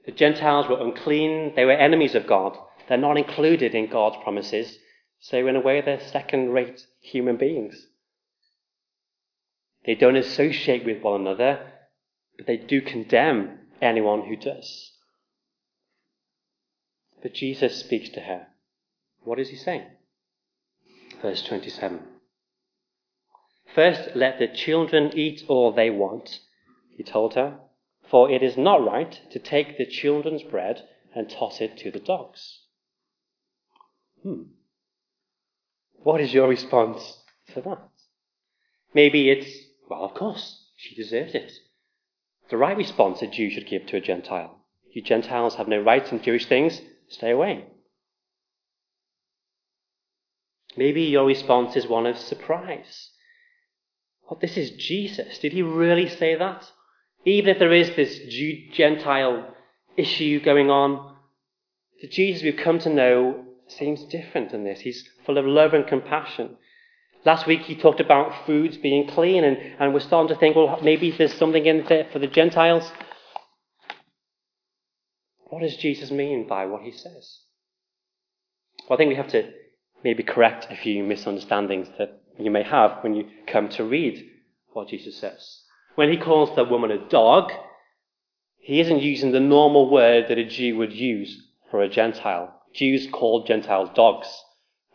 The 0.06 0.12
Gentiles 0.12 0.68
were 0.68 0.82
unclean. 0.82 1.54
They 1.56 1.66
were 1.66 1.72
enemies 1.72 2.16
of 2.16 2.28
God. 2.28 2.58
They're 2.88 2.98
not 2.98 3.18
included 3.18 3.76
in 3.76 3.90
God's 3.90 4.18
promises. 4.24 4.78
So, 5.20 5.48
in 5.48 5.56
a 5.56 5.62
way, 5.62 5.82
they're 5.82 6.00
second 6.00 6.52
rate 6.52 6.86
human 7.02 7.38
beings. 7.38 7.89
They 9.86 9.96
don't 9.96 10.16
associate 10.16 10.86
with 10.86 11.02
one 11.02 11.22
another, 11.22 11.72
but 12.38 12.48
they 12.48 12.58
do 12.58 12.82
condemn 12.82 13.60
anyone 13.82 14.28
who 14.28 14.36
does. 14.36 14.92
But 17.22 17.34
Jesus 17.34 17.80
speaks 17.80 18.10
to 18.10 18.22
her. 18.22 18.48
What 19.24 19.40
is 19.40 19.50
he 19.50 19.56
saying? 19.56 19.86
Verse 21.22 21.44
27. 21.44 22.02
First, 23.74 24.16
let 24.16 24.40
the 24.40 24.48
children 24.48 25.12
eat 25.16 25.44
all 25.48 25.72
they 25.72 25.90
want, 25.90 26.40
he 26.96 27.04
told 27.04 27.36
her, 27.36 27.60
for 28.10 28.32
it 28.32 28.42
is 28.42 28.58
not 28.58 28.84
right 28.84 29.20
to 29.32 29.40
take 29.40 29.78
the 29.78 29.86
children's 29.86 30.44
bread 30.44 30.82
and 31.14 31.30
toss 31.30 31.62
it 31.62 31.78
to 31.78 31.92
the 31.92 32.00
dogs. 32.00 32.62
Hmm. 34.24 34.44
What 36.02 36.22
is 36.22 36.34
your 36.34 36.48
response 36.48 37.20
to 37.54 37.62
that? 37.62 37.90
Maybe 38.94 39.30
it's, 39.30 39.52
well, 39.90 40.04
of 40.04 40.14
course, 40.14 40.68
she 40.76 40.96
deserves 40.96 41.34
it. 41.34 41.52
The 42.50 42.58
right 42.58 42.78
response 42.78 43.22
a 43.22 43.28
Jew 43.28 43.50
should 43.50 43.68
give 43.68 43.86
to 43.88 43.98
a 43.98 44.02
Gentile. 44.02 44.56
You 44.92 45.02
Gentiles 45.02 45.56
have 45.56 45.68
no 45.68 45.82
rights 45.82 46.12
in 46.12 46.22
Jewish 46.22 46.46
things, 46.46 46.82
stay 47.10 47.32
away. 47.32 47.66
Maybe 50.78 51.02
your 51.04 51.26
response 51.26 51.76
is 51.76 51.88
one 51.88 52.06
of 52.06 52.18
surprise. 52.18 53.10
Oh, 54.30 54.38
this 54.40 54.58
is 54.58 54.72
Jesus. 54.72 55.40
Did 55.40 55.54
he 55.54 55.62
really 55.62 56.08
say 56.08 56.36
that? 56.36 56.72
Even 57.26 57.50
if 57.50 57.60
there 57.60 57.74
is 57.74 57.96
this 57.96 58.20
Jew 58.30 58.70
Gentile 58.72 59.56
issue 59.98 60.40
going 60.40 60.70
on, 60.70 61.16
the 62.02 62.08
Jesus 62.08 62.44
we've 62.44 62.56
come 62.56 62.80
to 62.80 62.90
know 62.90 63.44
seems 63.68 64.04
different 64.06 64.52
than 64.52 64.64
this. 64.64 64.80
He's 64.82 65.08
full 65.26 65.38
of 65.38 65.46
love 65.46 65.74
and 65.74 65.86
compassion. 65.86 66.58
Last 67.26 67.48
week 67.48 67.62
he 67.64 67.76
talked 67.76 68.00
about 68.00 68.46
foods 68.46 68.78
being 68.78 69.08
clean, 69.08 69.44
and, 69.44 69.58
and 69.80 69.94
we're 69.94 70.00
starting 70.00 70.34
to 70.34 70.40
think, 70.40 70.56
well, 70.56 70.80
maybe 70.82 71.12
there's 71.12 71.34
something 71.34 71.66
in 71.66 71.86
there 71.88 72.08
for 72.12 72.20
the 72.20 72.28
Gentiles. 72.28 72.90
What 75.46 75.62
does 75.62 75.76
Jesus 75.78 76.12
mean 76.12 76.48
by 76.48 76.66
what 76.66 76.84
he 76.84 76.92
says? 76.92 77.40
Well, 78.88 78.96
I 78.96 78.98
think 78.98 79.10
we 79.10 79.16
have 79.16 79.30
to 79.30 79.52
maybe 80.04 80.24
correct 80.24 80.68
a 80.70 80.76
few 80.76 81.04
misunderstandings 81.04 81.90
that 81.98 82.22
you 82.38 82.52
may 82.52 82.64
have 82.64 83.00
when 83.02 83.16
you 83.16 83.28
come 83.48 83.68
to 83.70 83.84
read 83.84 84.24
what 84.72 84.88
Jesus 84.88 85.18
says. 85.18 85.64
When 85.96 86.10
he 86.10 86.18
calls 86.18 86.56
the 86.56 86.64
woman 86.64 86.92
a 86.92 87.10
dog, 87.10 87.52
he 88.60 88.80
isn't 88.80 89.02
using 89.02 89.32
the 89.32 89.40
normal 89.40 89.90
word 89.90 90.28
that 90.30 90.38
a 90.38 90.46
Jew 90.46 90.78
would 90.78 90.94
use 90.94 91.38
for 91.70 91.82
a 91.82 91.90
Gentile. 91.90 92.56
Jews 92.74 93.08
called 93.12 93.48
Gentiles 93.48 93.90
dogs. 93.94 94.28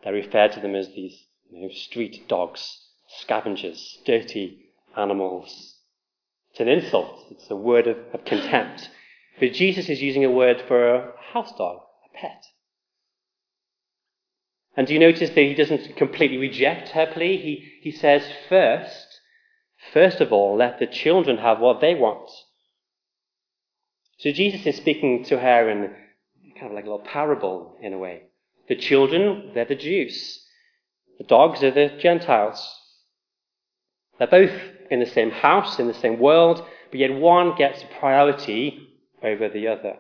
They 0.05 0.13
referred 0.13 0.53
to 0.53 0.61
them 0.61 0.75
as 0.75 0.89
these 0.89 1.24
know, 1.63 1.75
street 1.75 2.29
dogs, 2.29 2.81
scavengers, 3.21 3.99
dirty 4.05 4.67
animals. 4.97 5.77
It's 6.51 6.61
an 6.61 6.69
insult. 6.69 7.27
It's 7.31 7.51
a 7.51 7.57
word 7.57 7.87
of, 7.87 7.99
of 8.13 8.25
contempt. 8.25 8.91
But 9.41 9.53
Jesus 9.53 9.89
is 9.89 10.03
using 10.03 10.25
a 10.25 10.31
word 10.31 10.63
for 10.67 10.95
a 10.95 11.13
house 11.33 11.53
dog, 11.59 11.81
a 12.05 12.19
pet. 12.19 12.45
And 14.77 14.87
do 14.87 14.95
you 14.95 15.01
notice 15.01 15.31
that 15.31 15.37
he 15.37 15.55
doesn't 15.55 15.97
completely 15.97 16.37
reject 16.37 16.91
her 16.91 17.07
plea? 17.07 17.37
He, 17.37 17.73
he 17.83 17.91
says, 17.91 18.25
first, 18.49 19.21
first 19.93 20.21
of 20.21 20.33
all, 20.33 20.57
let 20.57 20.79
the 20.79 20.87
children 20.87 21.39
have 21.39 21.61
what 21.61 21.81
they 21.81 21.95
want. 21.95 22.31
So 24.19 24.33
Jesus 24.33 24.67
is 24.67 24.77
speaking 24.77 25.25
to 25.25 25.39
her 25.39 25.69
in 25.69 25.95
kind 26.55 26.67
of 26.67 26.73
like 26.73 26.85
a 26.85 26.91
little 26.91 27.05
parable 27.05 27.77
in 27.81 27.93
a 27.93 27.99
way. 27.99 28.23
The 28.69 28.77
children, 28.77 29.51
they're 29.55 29.65
the 29.65 29.75
Jews. 29.75 30.44
The 31.19 31.25
dogs 31.25 31.63
are 31.63 31.71
the 31.71 31.97
Gentiles. 32.01 32.81
They're 34.19 34.27
both 34.29 34.53
in 34.91 35.01
the 35.01 35.07
same 35.07 35.31
house, 35.31 35.79
in 35.79 35.87
the 35.87 35.95
same 35.95 36.19
world, 36.19 36.65
but 36.91 37.01
yet 37.01 37.15
one 37.15 37.57
gets 37.57 37.85
priority 37.99 38.89
over 39.23 39.49
the 39.49 39.69
other. 39.69 39.97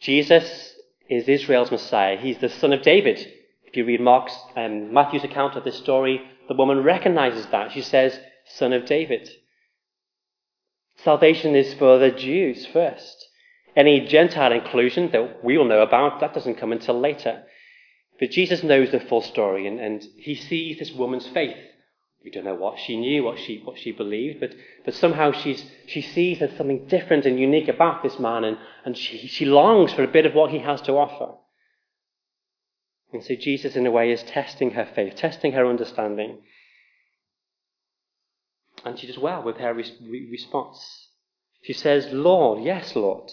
Jesus 0.00 0.74
is 1.08 1.28
Israel's 1.28 1.70
Messiah. 1.70 2.16
He's 2.16 2.38
the 2.38 2.48
son 2.48 2.72
of 2.72 2.82
David. 2.82 3.26
If 3.64 3.76
you 3.76 3.84
read 3.84 4.00
Mark's 4.00 4.36
um, 4.56 4.92
Matthew's 4.92 5.24
account 5.24 5.56
of 5.56 5.64
this 5.64 5.76
story, 5.78 6.22
the 6.48 6.54
woman 6.54 6.82
recognizes 6.82 7.46
that. 7.46 7.72
She 7.72 7.82
says, 7.82 8.18
son 8.46 8.72
of 8.72 8.86
David. 8.86 9.28
Salvation 11.04 11.54
is 11.54 11.74
for 11.74 11.98
the 11.98 12.10
Jews 12.10 12.66
first. 12.66 13.26
Any 13.76 14.06
Gentile 14.06 14.52
inclusion 14.52 15.10
that 15.12 15.44
we 15.44 15.56
all 15.56 15.64
know 15.64 15.82
about, 15.82 16.20
that 16.20 16.34
doesn't 16.34 16.56
come 16.56 16.72
until 16.72 16.98
later. 16.98 17.44
But 18.18 18.30
Jesus 18.30 18.62
knows 18.62 18.90
the 18.90 19.00
full 19.00 19.22
story 19.22 19.66
and, 19.66 19.78
and 19.78 20.06
he 20.16 20.34
sees 20.34 20.78
this 20.78 20.92
woman's 20.92 21.26
faith. 21.28 21.56
We 22.24 22.30
don't 22.30 22.44
know 22.44 22.54
what 22.54 22.78
she 22.78 22.96
knew, 22.96 23.22
what 23.22 23.38
she, 23.38 23.60
what 23.64 23.78
she 23.78 23.92
believed, 23.92 24.40
but, 24.40 24.54
but 24.84 24.94
somehow 24.94 25.32
she's, 25.32 25.64
she 25.86 26.02
sees 26.02 26.40
there's 26.40 26.56
something 26.56 26.86
different 26.88 27.26
and 27.26 27.38
unique 27.38 27.68
about 27.68 28.02
this 28.02 28.18
man 28.18 28.44
and, 28.44 28.58
and 28.84 28.98
she, 28.98 29.28
she 29.28 29.44
longs 29.44 29.92
for 29.92 30.02
a 30.02 30.08
bit 30.08 30.26
of 30.26 30.34
what 30.34 30.50
he 30.50 30.58
has 30.58 30.82
to 30.82 30.92
offer. 30.92 31.34
And 33.12 33.24
so 33.24 33.34
Jesus, 33.36 33.76
in 33.76 33.86
a 33.86 33.90
way, 33.90 34.10
is 34.10 34.22
testing 34.22 34.72
her 34.72 34.84
faith, 34.94 35.14
testing 35.14 35.52
her 35.52 35.66
understanding. 35.66 36.38
And 38.84 38.98
she 38.98 39.06
does 39.06 39.18
well 39.18 39.42
with 39.42 39.56
her 39.58 39.72
re- 39.72 40.28
response. 40.30 41.08
She 41.62 41.72
says, 41.72 42.08
Lord, 42.12 42.62
yes, 42.62 42.94
Lord. 42.94 43.32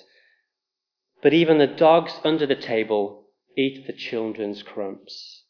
But 1.21 1.33
even 1.33 1.57
the 1.57 1.67
dogs 1.67 2.13
under 2.23 2.45
the 2.45 2.55
table 2.55 3.25
eat 3.57 3.88
the 3.88 3.93
children's 3.93 4.63
crumbs. 4.63 5.43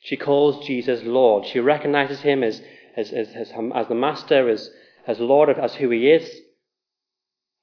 She 0.00 0.16
calls 0.16 0.66
Jesus 0.66 1.02
Lord. 1.04 1.46
She 1.46 1.60
recognizes 1.60 2.20
him 2.20 2.42
as, 2.42 2.60
as, 2.96 3.12
as, 3.12 3.28
as, 3.28 3.52
as 3.74 3.88
the 3.88 3.94
Master, 3.94 4.48
as, 4.48 4.70
as 5.06 5.20
Lord, 5.20 5.48
as 5.50 5.74
who 5.76 5.90
he 5.90 6.10
is. 6.10 6.28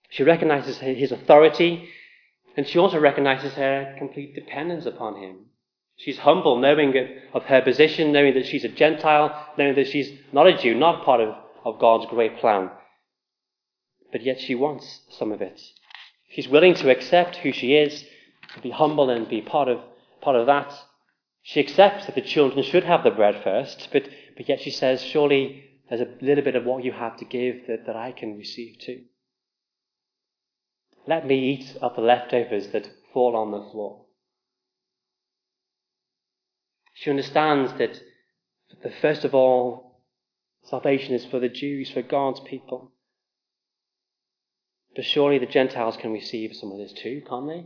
She 0.10 0.24
recognizes 0.24 0.78
his 0.78 1.12
authority, 1.12 1.90
and 2.56 2.68
she 2.68 2.80
also 2.80 3.00
recognizes 3.00 3.54
her 3.54 3.96
complete 3.98 4.36
dependence 4.36 4.86
upon 4.86 5.22
him. 5.22 5.46
She's 5.98 6.20
humble, 6.20 6.58
knowing 6.58 6.94
of 7.34 7.44
her 7.44 7.62
position, 7.62 8.14
knowing 8.14 8.34
that 8.36 8.46
she's 8.46 8.64
a 8.64 8.70
Gentile, 8.70 9.48
knowing 9.58 9.76
that 9.76 9.88
she's 9.88 10.18
not 10.32 10.48
a 10.48 10.58
Jew, 10.58 10.74
not 10.74 11.04
part 11.04 11.20
of, 11.20 11.36
of 11.66 11.80
God's 11.80 12.06
great 12.10 12.38
plan. 12.38 12.72
But 14.12 14.24
yet 14.24 14.40
she 14.40 14.56
wants 14.56 15.02
some 15.10 15.34
of 15.34 15.42
it. 15.42 15.62
She's 16.30 16.48
willing 16.48 16.74
to 16.76 16.90
accept 16.90 17.38
who 17.38 17.52
she 17.52 17.76
is 17.76 18.06
be 18.62 18.72
humble 18.72 19.10
and 19.10 19.28
be 19.28 19.42
part 19.42 19.68
of, 19.68 19.80
part 20.22 20.36
of 20.36 20.48
that. 20.48 20.74
She 21.42 21.60
accepts 21.60 22.06
that 22.06 22.16
the 22.16 22.22
children 22.22 22.64
should 22.64 22.84
have 22.84 23.04
the 23.04 23.12
bread 23.12 23.42
first, 23.44 23.90
but, 23.92 24.08
but 24.36 24.50
yet 24.50 24.62
she 24.62 24.72
says, 24.72 25.02
surely 25.02 25.64
there's 25.90 26.02
a 26.02 26.24
little 26.24 26.44
bit 26.44 26.56
of 26.56 26.66
what 26.66 26.84
you 26.84 26.92
have 26.92 27.18
to 27.18 27.26
give 27.26 27.68
that, 27.68 27.86
that 27.86 27.96
I 27.96 28.12
can 28.12 28.38
receive 28.38 28.78
too. 28.80 29.04
Let 31.08 31.26
me 31.26 31.40
eat 31.40 31.78
of 31.82 31.96
the 31.96 32.02
leftovers 32.02 32.68
that 32.68 32.90
fall 33.14 33.36
on 33.36 33.52
the 33.52 33.72
floor. 33.72 34.06
She 36.94 37.10
understands 37.10 37.74
that, 37.74 38.00
that 38.84 38.94
first 39.02 39.24
of 39.24 39.34
all, 39.34 40.04
salvation 40.66 41.16
is 41.16 41.26
for 41.26 41.40
the 41.40 41.50
Jews, 41.50 41.90
for 41.90 42.02
God's 42.02 42.42
people. 42.42 42.92
But 44.96 45.06
surely 45.06 45.40
the 45.40 45.46
Gentiles 45.46 45.98
can 45.98 46.12
receive 46.12 46.54
some 46.54 46.72
of 46.72 46.78
this 46.78 46.94
too, 46.94 47.24
can't 47.28 47.48
they? 47.48 47.66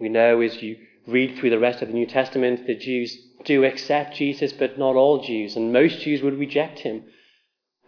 We 0.00 0.08
know 0.08 0.40
as 0.40 0.62
you 0.62 0.76
read 1.06 1.36
through 1.36 1.50
the 1.50 1.58
rest 1.58 1.82
of 1.82 1.88
the 1.88 1.94
New 1.94 2.06
Testament, 2.06 2.66
the 2.66 2.74
Jews 2.74 3.16
do 3.44 3.64
accept 3.64 4.16
Jesus, 4.16 4.52
but 4.52 4.78
not 4.78 4.96
all 4.96 5.22
Jews, 5.22 5.56
and 5.56 5.72
most 5.72 6.00
Jews 6.00 6.22
would 6.22 6.38
reject 6.38 6.80
him. 6.80 7.04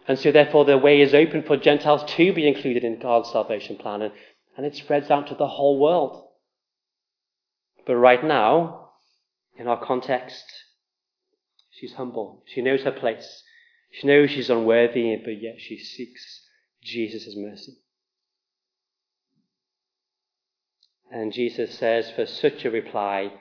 And 0.07 0.17
so, 0.17 0.31
therefore, 0.31 0.65
the 0.65 0.77
way 0.77 1.01
is 1.01 1.13
open 1.13 1.43
for 1.43 1.57
Gentiles 1.57 2.03
to 2.15 2.33
be 2.33 2.47
included 2.47 2.83
in 2.83 2.99
God's 2.99 3.31
salvation 3.31 3.75
plan, 3.75 4.01
and, 4.01 4.13
and 4.55 4.65
it 4.65 4.75
spreads 4.75 5.11
out 5.11 5.27
to 5.27 5.35
the 5.35 5.47
whole 5.47 5.79
world. 5.79 6.23
But 7.85 7.95
right 7.97 8.23
now, 8.23 8.89
in 9.57 9.67
our 9.67 9.83
context, 9.83 10.45
she's 11.71 11.93
humble. 11.93 12.43
She 12.45 12.61
knows 12.61 12.83
her 12.83 12.91
place. 12.91 13.43
She 13.91 14.07
knows 14.07 14.29
she's 14.29 14.49
unworthy, 14.49 15.15
but 15.15 15.41
yet 15.41 15.55
she 15.59 15.77
seeks 15.77 16.41
Jesus' 16.81 17.35
mercy. 17.35 17.77
And 21.11 21.31
Jesus 21.31 21.77
says, 21.77 22.11
For 22.11 22.25
such 22.25 22.65
a 22.65 22.71
reply, 22.71 23.31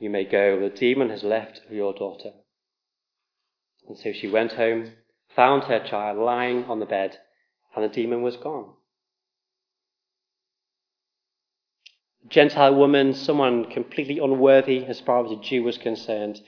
you 0.00 0.10
may 0.10 0.24
go. 0.24 0.60
The 0.60 0.68
demon 0.68 1.10
has 1.10 1.22
left 1.22 1.62
your 1.70 1.94
daughter. 1.94 2.32
And 3.88 3.96
so 3.96 4.12
she 4.12 4.28
went 4.28 4.52
home, 4.52 4.92
found 5.34 5.64
her 5.64 5.82
child 5.84 6.18
lying 6.18 6.64
on 6.64 6.78
the 6.78 6.86
bed, 6.86 7.18
and 7.74 7.84
the 7.84 7.88
demon 7.88 8.22
was 8.22 8.36
gone. 8.36 8.74
Gentile 12.28 12.74
woman, 12.74 13.14
someone 13.14 13.70
completely 13.70 14.18
unworthy 14.18 14.84
as 14.84 15.00
far 15.00 15.24
as 15.24 15.32
a 15.32 15.36
Jew 15.36 15.62
was 15.62 15.78
concerned. 15.78 16.40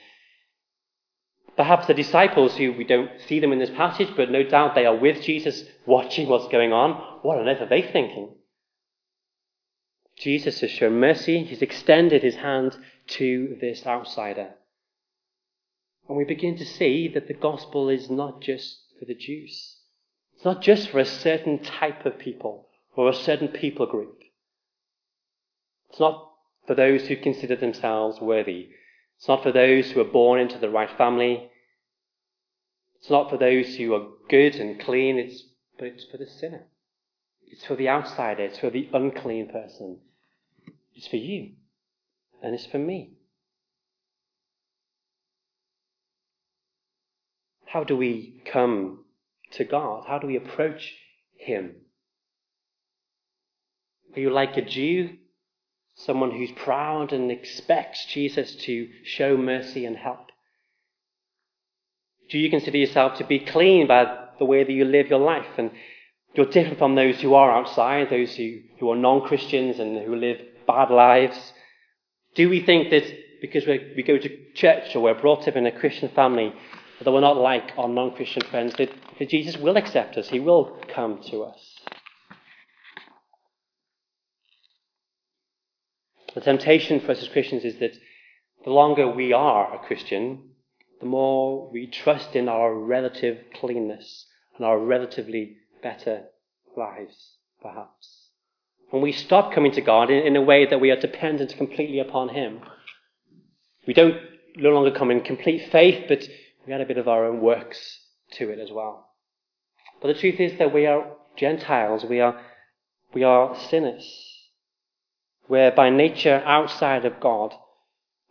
Perhaps 1.57 1.87
the 1.87 1.93
disciples, 1.95 2.55
who 2.55 2.71
we 2.73 2.83
don't 2.83 3.09
see 3.27 3.39
them 3.39 3.51
in 3.51 3.59
this 3.59 3.71
passage, 3.71 4.09
but 4.15 4.29
no 4.29 4.43
doubt 4.43 4.75
they 4.75 4.85
are 4.85 4.95
with 4.95 5.21
Jesus, 5.23 5.63
watching 5.87 6.29
what's 6.29 6.47
going 6.49 6.71
on. 6.71 6.91
What 7.23 7.39
on 7.39 7.49
earth 7.49 7.61
are 7.61 7.67
they 7.67 7.81
thinking? 7.81 8.35
Jesus 10.17 10.61
has 10.61 10.71
shown 10.71 10.99
mercy. 10.99 11.43
He's 11.43 11.61
extended 11.61 12.23
his 12.23 12.35
hand 12.35 12.77
to 13.07 13.57
this 13.59 13.85
outsider. 13.85 14.55
And 16.07 16.17
we 16.17 16.23
begin 16.23 16.57
to 16.57 16.65
see 16.65 17.07
that 17.13 17.27
the 17.27 17.33
gospel 17.33 17.89
is 17.89 18.09
not 18.09 18.41
just 18.41 18.79
for 18.99 19.05
the 19.05 19.15
Jews. 19.15 19.77
It's 20.35 20.45
not 20.45 20.61
just 20.61 20.89
for 20.89 20.99
a 20.99 21.05
certain 21.05 21.59
type 21.59 22.05
of 22.05 22.19
people 22.19 22.67
or 22.95 23.09
a 23.09 23.13
certain 23.13 23.47
people 23.47 23.85
group. 23.85 24.21
It's 25.89 25.99
not 25.99 26.31
for 26.67 26.75
those 26.75 27.07
who 27.07 27.15
consider 27.15 27.55
themselves 27.55 28.19
worthy. 28.21 28.69
It's 29.17 29.27
not 29.27 29.43
for 29.43 29.51
those 29.51 29.91
who 29.91 30.01
are 30.01 30.05
born 30.05 30.39
into 30.39 30.57
the 30.57 30.69
right 30.69 30.89
family. 30.97 31.49
It's 32.99 33.09
not 33.09 33.29
for 33.29 33.37
those 33.37 33.75
who 33.75 33.93
are 33.93 34.07
good 34.29 34.55
and 34.55 34.79
clean, 34.79 35.17
it's, 35.17 35.43
but 35.77 35.87
it's 35.87 36.05
for 36.05 36.17
the 36.17 36.27
sinner. 36.27 36.65
It's 37.51 37.65
for 37.65 37.75
the 37.75 37.89
outsider. 37.89 38.43
It's 38.43 38.59
for 38.59 38.69
the 38.69 38.89
unclean 38.93 39.49
person. 39.49 39.99
It's 40.95 41.07
for 41.07 41.17
you. 41.17 41.51
And 42.41 42.55
it's 42.55 42.65
for 42.65 42.79
me. 42.79 43.11
How 47.65 47.83
do 47.83 47.95
we 47.95 48.41
come 48.45 49.05
to 49.51 49.63
God? 49.63 50.05
How 50.07 50.17
do 50.17 50.27
we 50.27 50.37
approach 50.37 50.93
Him? 51.37 51.75
Are 54.15 54.19
you 54.19 54.29
like 54.29 54.57
a 54.57 54.61
Jew? 54.61 55.17
Someone 55.95 56.31
who's 56.31 56.51
proud 56.51 57.13
and 57.13 57.31
expects 57.31 58.05
Jesus 58.05 58.55
to 58.55 58.89
show 59.03 59.37
mercy 59.37 59.85
and 59.85 59.97
help? 59.97 60.31
Do 62.29 62.39
you 62.39 62.49
consider 62.49 62.77
yourself 62.77 63.17
to 63.17 63.25
be 63.25 63.39
clean 63.39 63.87
by 63.87 64.27
the 64.39 64.45
way 64.45 64.63
that 64.63 64.71
you 64.71 64.85
live 64.85 65.07
your 65.07 65.19
life? 65.19 65.57
And 65.57 65.71
you're 66.33 66.45
different 66.45 66.77
from 66.77 66.95
those 66.95 67.19
who 67.19 67.33
are 67.33 67.51
outside, 67.51 68.09
those 68.09 68.35
who, 68.35 68.59
who 68.79 68.91
are 68.91 68.95
non 68.95 69.21
Christians 69.21 69.79
and 69.79 69.97
who 69.97 70.15
live 70.15 70.37
bad 70.67 70.89
lives? 70.89 71.53
Do 72.35 72.49
we 72.49 72.63
think 72.63 72.89
that 72.91 73.03
because 73.41 73.65
we 73.67 74.03
go 74.03 74.17
to 74.17 74.53
church 74.53 74.95
or 74.95 75.01
we're 75.01 75.19
brought 75.19 75.47
up 75.47 75.55
in 75.55 75.65
a 75.65 75.77
Christian 75.77 76.09
family, 76.09 76.53
that 77.03 77.11
we're 77.11 77.19
not 77.19 77.37
like 77.37 77.71
our 77.77 77.89
non 77.89 78.15
Christian 78.15 78.43
friends, 78.43 78.73
that, 78.77 78.91
that 79.19 79.29
Jesus 79.29 79.57
will 79.57 79.75
accept 79.75 80.17
us, 80.17 80.29
He 80.29 80.39
will 80.39 80.79
come 80.93 81.21
to 81.31 81.43
us? 81.43 81.77
The 86.33 86.41
temptation 86.41 87.01
for 87.01 87.11
us 87.11 87.21
as 87.21 87.27
Christians 87.27 87.65
is 87.65 87.79
that 87.79 87.97
the 88.63 88.69
longer 88.69 89.11
we 89.11 89.33
are 89.33 89.75
a 89.75 89.85
Christian, 89.85 90.51
the 91.01 91.07
more 91.07 91.69
we 91.71 91.87
trust 91.87 92.35
in 92.35 92.47
our 92.47 92.73
relative 92.73 93.39
cleanness 93.55 94.27
and 94.55 94.65
our 94.65 94.79
relatively 94.79 95.57
better 95.81 96.23
lives, 96.75 97.37
perhaps. 97.61 98.29
When 98.89 99.01
we 99.01 99.11
stop 99.11 99.53
coming 99.53 99.71
to 99.73 99.81
God 99.81 100.09
in, 100.09 100.25
in 100.25 100.35
a 100.35 100.41
way 100.41 100.65
that 100.65 100.81
we 100.81 100.91
are 100.91 100.99
dependent 100.99 101.55
completely 101.57 101.99
upon 101.99 102.29
Him, 102.29 102.61
we 103.87 103.93
don't 103.93 104.17
no 104.55 104.69
longer 104.71 104.91
come 104.91 105.11
in 105.11 105.21
complete 105.21 105.71
faith, 105.71 106.05
but 106.07 106.27
we 106.65 106.73
add 106.73 106.81
a 106.81 106.85
bit 106.85 106.97
of 106.97 107.07
our 107.07 107.25
own 107.25 107.41
works 107.41 107.99
to 108.33 108.49
it 108.49 108.59
as 108.59 108.71
well. 108.71 109.09
But 110.01 110.09
the 110.09 110.19
truth 110.19 110.39
is 110.39 110.57
that 110.57 110.73
we 110.73 110.85
are 110.85 111.05
Gentiles, 111.37 112.03
we 112.03 112.19
are, 112.19 112.39
we 113.13 113.23
are 113.23 113.55
sinners. 113.55 114.29
We're 115.47 115.71
by 115.71 115.89
nature 115.89 116.41
outside 116.45 117.05
of 117.05 117.19
God, 117.19 117.53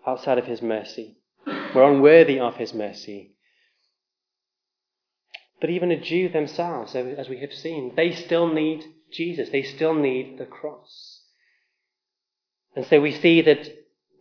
outside 0.07 0.38
of 0.38 0.47
His 0.47 0.62
mercy. 0.62 1.16
We're 1.75 1.92
unworthy 1.92 2.38
of 2.38 2.57
His 2.57 2.75
mercy. 2.75 3.35
But 5.61 5.71
even 5.71 5.90
a 5.90 6.00
Jew 6.00 6.29
themselves, 6.29 6.95
as 6.95 7.29
we 7.29 7.40
have 7.40 7.52
seen, 7.52 7.95
they 7.95 8.12
still 8.12 8.52
need 8.52 8.85
Jesus. 9.12 9.50
They 9.50 9.62
still 9.62 9.95
need 9.95 10.38
the 10.38 10.47
cross. 10.47 11.23
And 12.75 12.87
so 12.87 13.00
we 13.00 13.12
see 13.12 13.43
that 13.43 13.69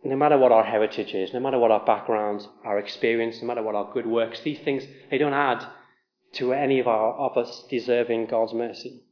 no 0.04 0.16
matter 0.16 0.36
what 0.36 0.52
our 0.52 0.64
heritage 0.64 1.14
is, 1.14 1.32
no 1.32 1.40
matter 1.40 1.58
what 1.58 1.70
our 1.70 1.84
background, 1.84 2.46
our 2.64 2.78
experience, 2.78 3.40
no 3.40 3.46
matter 3.46 3.62
what 3.62 3.74
our 3.74 3.92
good 3.92 4.06
works, 4.06 4.40
these 4.40 4.60
things, 4.60 4.84
they 5.10 5.18
don't 5.18 5.34
add 5.34 5.66
to 6.32 6.52
any 6.52 6.78
of, 6.78 6.86
our, 6.86 7.14
of 7.14 7.36
us 7.36 7.64
deserving 7.70 8.26
God's 8.26 8.54
mercy. 8.54 9.02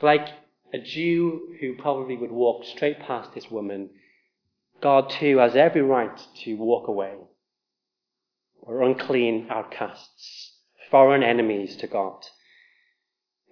Like 0.00 0.28
a 0.72 0.78
Jew 0.78 1.56
who 1.60 1.74
probably 1.74 2.16
would 2.16 2.32
walk 2.32 2.64
straight 2.64 3.00
past 3.00 3.34
this 3.34 3.50
woman 3.50 3.90
God 4.82 5.10
too 5.10 5.38
has 5.38 5.54
every 5.54 5.80
right 5.80 6.20
to 6.42 6.54
walk 6.54 6.88
away. 6.88 7.14
We're 8.62 8.82
unclean 8.82 9.48
outcasts, 9.50 10.52
foreign 10.90 11.22
enemies 11.22 11.76
to 11.76 11.86
God. 11.86 12.24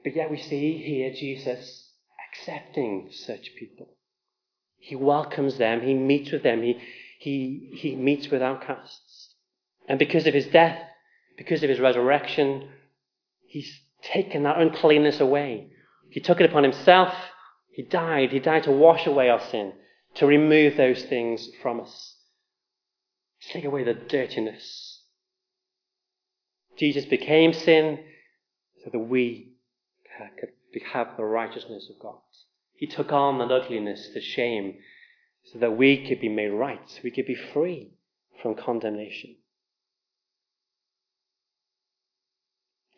But 0.04 0.16
yet 0.16 0.30
we 0.30 0.38
see 0.38 0.78
here 0.78 1.12
Jesus 1.12 1.90
accepting 2.30 3.10
such 3.12 3.54
people. 3.58 3.96
He 4.78 4.96
welcomes 4.96 5.58
them, 5.58 5.82
he 5.82 5.94
meets 5.94 6.30
with 6.32 6.42
them, 6.42 6.62
he, 6.62 6.80
he, 7.18 7.70
he 7.74 7.96
meets 7.96 8.28
with 8.28 8.40
outcasts. 8.40 9.34
And 9.88 9.98
because 9.98 10.26
of 10.26 10.34
his 10.34 10.46
death, 10.46 10.78
because 11.36 11.62
of 11.62 11.68
his 11.68 11.80
resurrection, 11.80 12.68
he's 13.46 13.80
taken 14.02 14.44
that 14.44 14.58
uncleanness 14.58 15.20
away. 15.20 15.70
He 16.10 16.20
took 16.20 16.40
it 16.40 16.48
upon 16.48 16.62
himself. 16.62 17.12
He 17.72 17.82
died. 17.82 18.30
He 18.30 18.38
died 18.38 18.64
to 18.64 18.72
wash 18.72 19.06
away 19.06 19.28
our 19.28 19.40
sin 19.40 19.72
to 20.14 20.26
remove 20.26 20.76
those 20.76 21.02
things 21.04 21.48
from 21.62 21.80
us, 21.80 22.16
take 23.52 23.64
away 23.64 23.84
the 23.84 23.94
dirtiness. 23.94 24.89
Jesus 26.80 27.04
became 27.04 27.52
sin 27.52 28.00
so 28.82 28.90
that 28.90 28.98
we 28.98 29.52
could 30.40 30.82
have 30.94 31.08
the 31.18 31.24
righteousness 31.24 31.90
of 31.90 32.00
God. 32.00 32.18
He 32.74 32.86
took 32.86 33.12
on 33.12 33.38
the 33.38 33.54
ugliness, 33.54 34.08
the 34.14 34.22
shame, 34.22 34.76
so 35.52 35.58
that 35.58 35.76
we 35.76 36.08
could 36.08 36.20
be 36.20 36.30
made 36.30 36.48
right, 36.48 36.80
so 36.86 37.00
we 37.04 37.10
could 37.10 37.26
be 37.26 37.34
free 37.34 37.92
from 38.42 38.54
condemnation. 38.54 39.36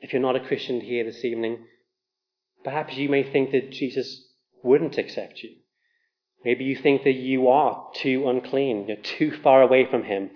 If 0.01 0.13
you're 0.13 0.23
not 0.23 0.37
a 0.37 0.47
Christian 0.47 0.81
here 0.81 1.03
this 1.03 1.25
evening, 1.25 1.65
perhaps 2.63 2.95
you 2.95 3.09
may 3.09 3.25
think 3.25 3.51
that 3.51 3.73
Jesus 3.73 4.29
wouldn't 4.63 4.97
accept 4.97 5.43
you. 5.43 5.57
Maybe 6.45 6.65
you 6.65 6.77
think 6.77 7.03
that 7.03 7.13
you 7.13 7.49
are 7.49 7.89
too 7.97 8.29
unclean, 8.29 8.87
you're 8.87 8.97
too 8.97 9.37
far 9.43 9.61
away 9.61 9.89
from 9.91 10.05
Him. 10.05 10.31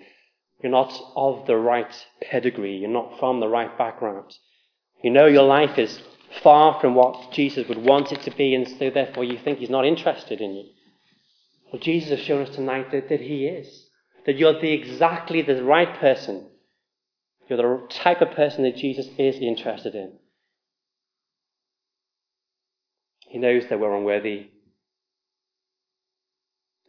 You're 0.61 0.71
not 0.71 0.99
of 1.15 1.45
the 1.45 1.55
right 1.55 1.91
pedigree, 2.21 2.77
you're 2.77 2.89
not 2.89 3.19
from 3.19 3.39
the 3.39 3.47
right 3.47 3.77
background. 3.77 4.35
You 5.03 5.11
know 5.11 5.27
your 5.27 5.43
life 5.43 5.77
is 5.77 5.99
far 6.41 6.79
from 6.81 6.95
what 6.95 7.31
Jesus 7.31 7.67
would 7.67 7.83
want 7.83 8.11
it 8.11 8.21
to 8.23 8.31
be, 8.31 8.55
and 8.55 8.67
so 8.67 8.89
therefore 8.89 9.23
you 9.23 9.37
think 9.37 9.59
He's 9.59 9.69
not 9.69 9.85
interested 9.85 10.41
in 10.41 10.55
you. 10.55 10.65
Well, 11.71 11.81
Jesus 11.81 12.17
has 12.17 12.25
shown 12.25 12.41
us 12.47 12.55
tonight 12.55 12.91
that, 12.91 13.09
that 13.09 13.21
He 13.21 13.45
is. 13.45 13.85
That 14.25 14.37
you're 14.37 14.59
the 14.59 14.71
exactly 14.71 15.41
the 15.41 15.63
right 15.63 15.99
person. 15.99 16.47
You're 17.47 17.57
the 17.57 17.87
type 17.89 18.21
of 18.21 18.31
person 18.31 18.63
that 18.63 18.75
Jesus 18.75 19.07
is 19.17 19.35
interested 19.37 19.95
in. 19.95 20.13
He 23.29 23.37
knows 23.37 23.63
that 23.69 23.79
we're 23.79 23.95
unworthy. 23.95 24.47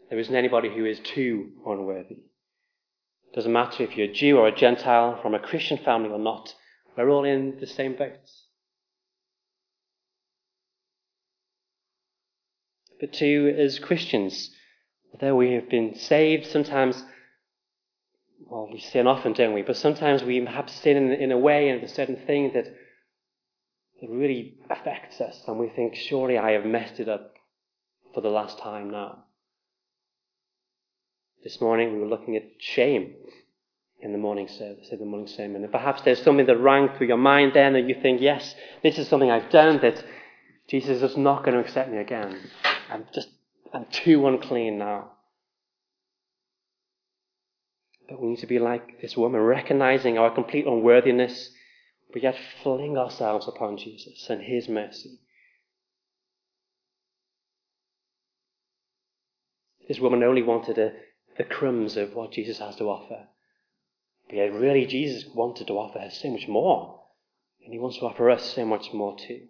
There 0.09 0.19
isn't 0.19 0.35
anybody 0.35 0.69
who 0.75 0.85
is 0.85 1.01
too 1.01 1.51
unworthy. 1.67 2.19
Doesn't 3.35 3.53
matter 3.53 3.83
if 3.83 3.97
you're 3.97 4.09
a 4.09 4.13
Jew 4.13 4.39
or 4.39 4.49
a 4.49 4.55
Gentile, 4.55 5.21
from 5.21 5.35
a 5.35 5.39
Christian 5.39 5.79
family 5.79 6.11
or 6.11 6.19
not. 6.19 6.55
We're 6.97 7.11
all 7.11 7.25
in 7.25 7.59
the 7.61 7.67
same 7.67 7.95
boat. 7.95 8.19
But 13.01 13.13
too, 13.13 13.55
as 13.57 13.79
Christians, 13.79 14.51
although 15.13 15.37
we 15.37 15.53
have 15.53 15.69
been 15.69 15.95
saved, 15.95 16.47
sometimes, 16.47 17.05
well, 18.41 18.69
we 18.73 18.81
sin 18.81 19.07
often, 19.07 19.35
don't 19.35 19.55
we? 19.55 19.63
But 19.63 19.77
sometimes 19.77 20.25
we 20.25 20.41
perhaps 20.41 20.73
sin 20.73 20.97
in, 20.97 21.13
in 21.13 21.31
a 21.31 21.39
way 21.39 21.69
and 21.69 21.83
a 21.83 21.89
certain 21.89 22.17
thing 22.27 22.53
that, 22.55 22.65
that 22.65 24.11
really 24.11 24.57
affects 24.69 25.21
us, 25.21 25.45
and 25.47 25.59
we 25.59 25.69
think, 25.69 25.95
surely 25.95 26.39
I 26.39 26.53
have 26.53 26.65
messed 26.65 26.99
it 26.99 27.09
up 27.09 27.35
for 28.15 28.21
the 28.21 28.31
last 28.31 28.59
time 28.59 28.91
now. 28.91 29.25
This 31.45 31.61
morning 31.61 31.93
we 31.93 32.01
were 32.01 32.09
looking 32.09 32.37
at 32.37 32.45
shame 32.59 33.15
in 34.01 34.13
the 34.13 34.19
morning 34.19 34.49
service, 34.49 34.89
in 34.91 34.99
the 34.99 35.05
morning 35.05 35.29
sermon. 35.29 35.63
And 35.63 35.73
perhaps 35.73 36.03
there's 36.03 36.23
something 36.23 36.47
that 36.47 36.61
rang 36.61 36.89
through 36.97 37.09
your 37.09 37.17
mind 37.17 37.53
then 37.55 37.73
that 37.75 37.89
you 37.89 37.97
think, 38.01 38.21
yes, 38.21 38.55
this 38.83 38.99
is 38.99 39.09
something 39.09 39.31
I've 39.31 39.51
done 39.51 39.81
that 39.83 40.05
Jesus 40.69 41.03
is 41.03 41.17
not 41.17 41.45
going 41.45 41.55
to 41.55 41.61
accept 41.61 41.91
me 41.91 41.99
again. 41.99 42.39
I'm 42.91 43.07
just, 43.15 43.29
I'm 43.73 43.87
too 43.91 44.27
unclean 44.27 44.79
now. 44.79 45.13
But 48.09 48.21
we 48.21 48.29
need 48.29 48.39
to 48.39 48.47
be 48.47 48.59
like 48.59 49.01
this 49.01 49.17
woman, 49.17 49.41
recognizing 49.41 50.19
our 50.19 50.35
complete 50.35 50.67
unworthiness, 50.67 51.51
but 52.13 52.23
yet 52.23 52.37
fling 52.63 52.97
ourselves 52.97 53.47
upon 53.47 53.77
Jesus 53.77 54.27
and 54.31 54.43
His 54.43 54.69
mercy. 54.69 55.19
This 59.89 60.01
woman 60.01 60.23
only 60.23 60.43
wanted 60.43 60.79
a 60.79 60.93
the 61.39 61.45
crumbs 61.45 61.97
of 61.97 62.15
what 62.15 62.33
Jesus 62.33 62.59
has 62.59 62.77
to 62.77 62.85
offer. 62.85 63.29
But 64.27 64.37
yet, 64.37 64.53
really, 64.53 64.85
Jesus 64.85 65.25
wanted 65.35 65.69
to 65.69 65.79
offer 65.79 66.01
her 66.01 66.11
so 66.11 66.29
much 66.31 66.47
more. 66.49 67.01
And 67.65 67.73
he 67.73 67.79
wants 67.79 67.99
to 67.99 68.07
offer 68.07 68.31
us 68.31 68.45
so 68.55 68.65
much 68.65 68.93
more 68.93 69.17
too. 69.17 69.43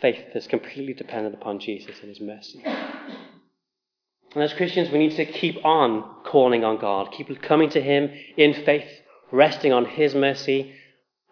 Faith 0.00 0.18
that's 0.34 0.48
completely 0.48 0.92
dependent 0.92 1.34
upon 1.34 1.60
Jesus 1.60 2.00
and 2.00 2.08
his 2.08 2.20
mercy. 2.20 2.62
And 2.64 4.42
as 4.42 4.52
Christians, 4.54 4.90
we 4.90 4.98
need 4.98 5.16
to 5.16 5.26
keep 5.26 5.64
on 5.64 6.22
calling 6.24 6.64
on 6.64 6.78
God, 6.78 7.12
keep 7.12 7.40
coming 7.42 7.70
to 7.70 7.80
him 7.80 8.10
in 8.36 8.54
faith, 8.54 8.88
resting 9.30 9.72
on 9.72 9.84
his 9.84 10.14
mercy 10.14 10.74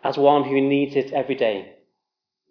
as 0.05 0.17
one 0.17 0.45
who 0.45 0.61
needs 0.61 0.95
it 0.97 1.13
every 1.13 1.35
day. 1.35 1.73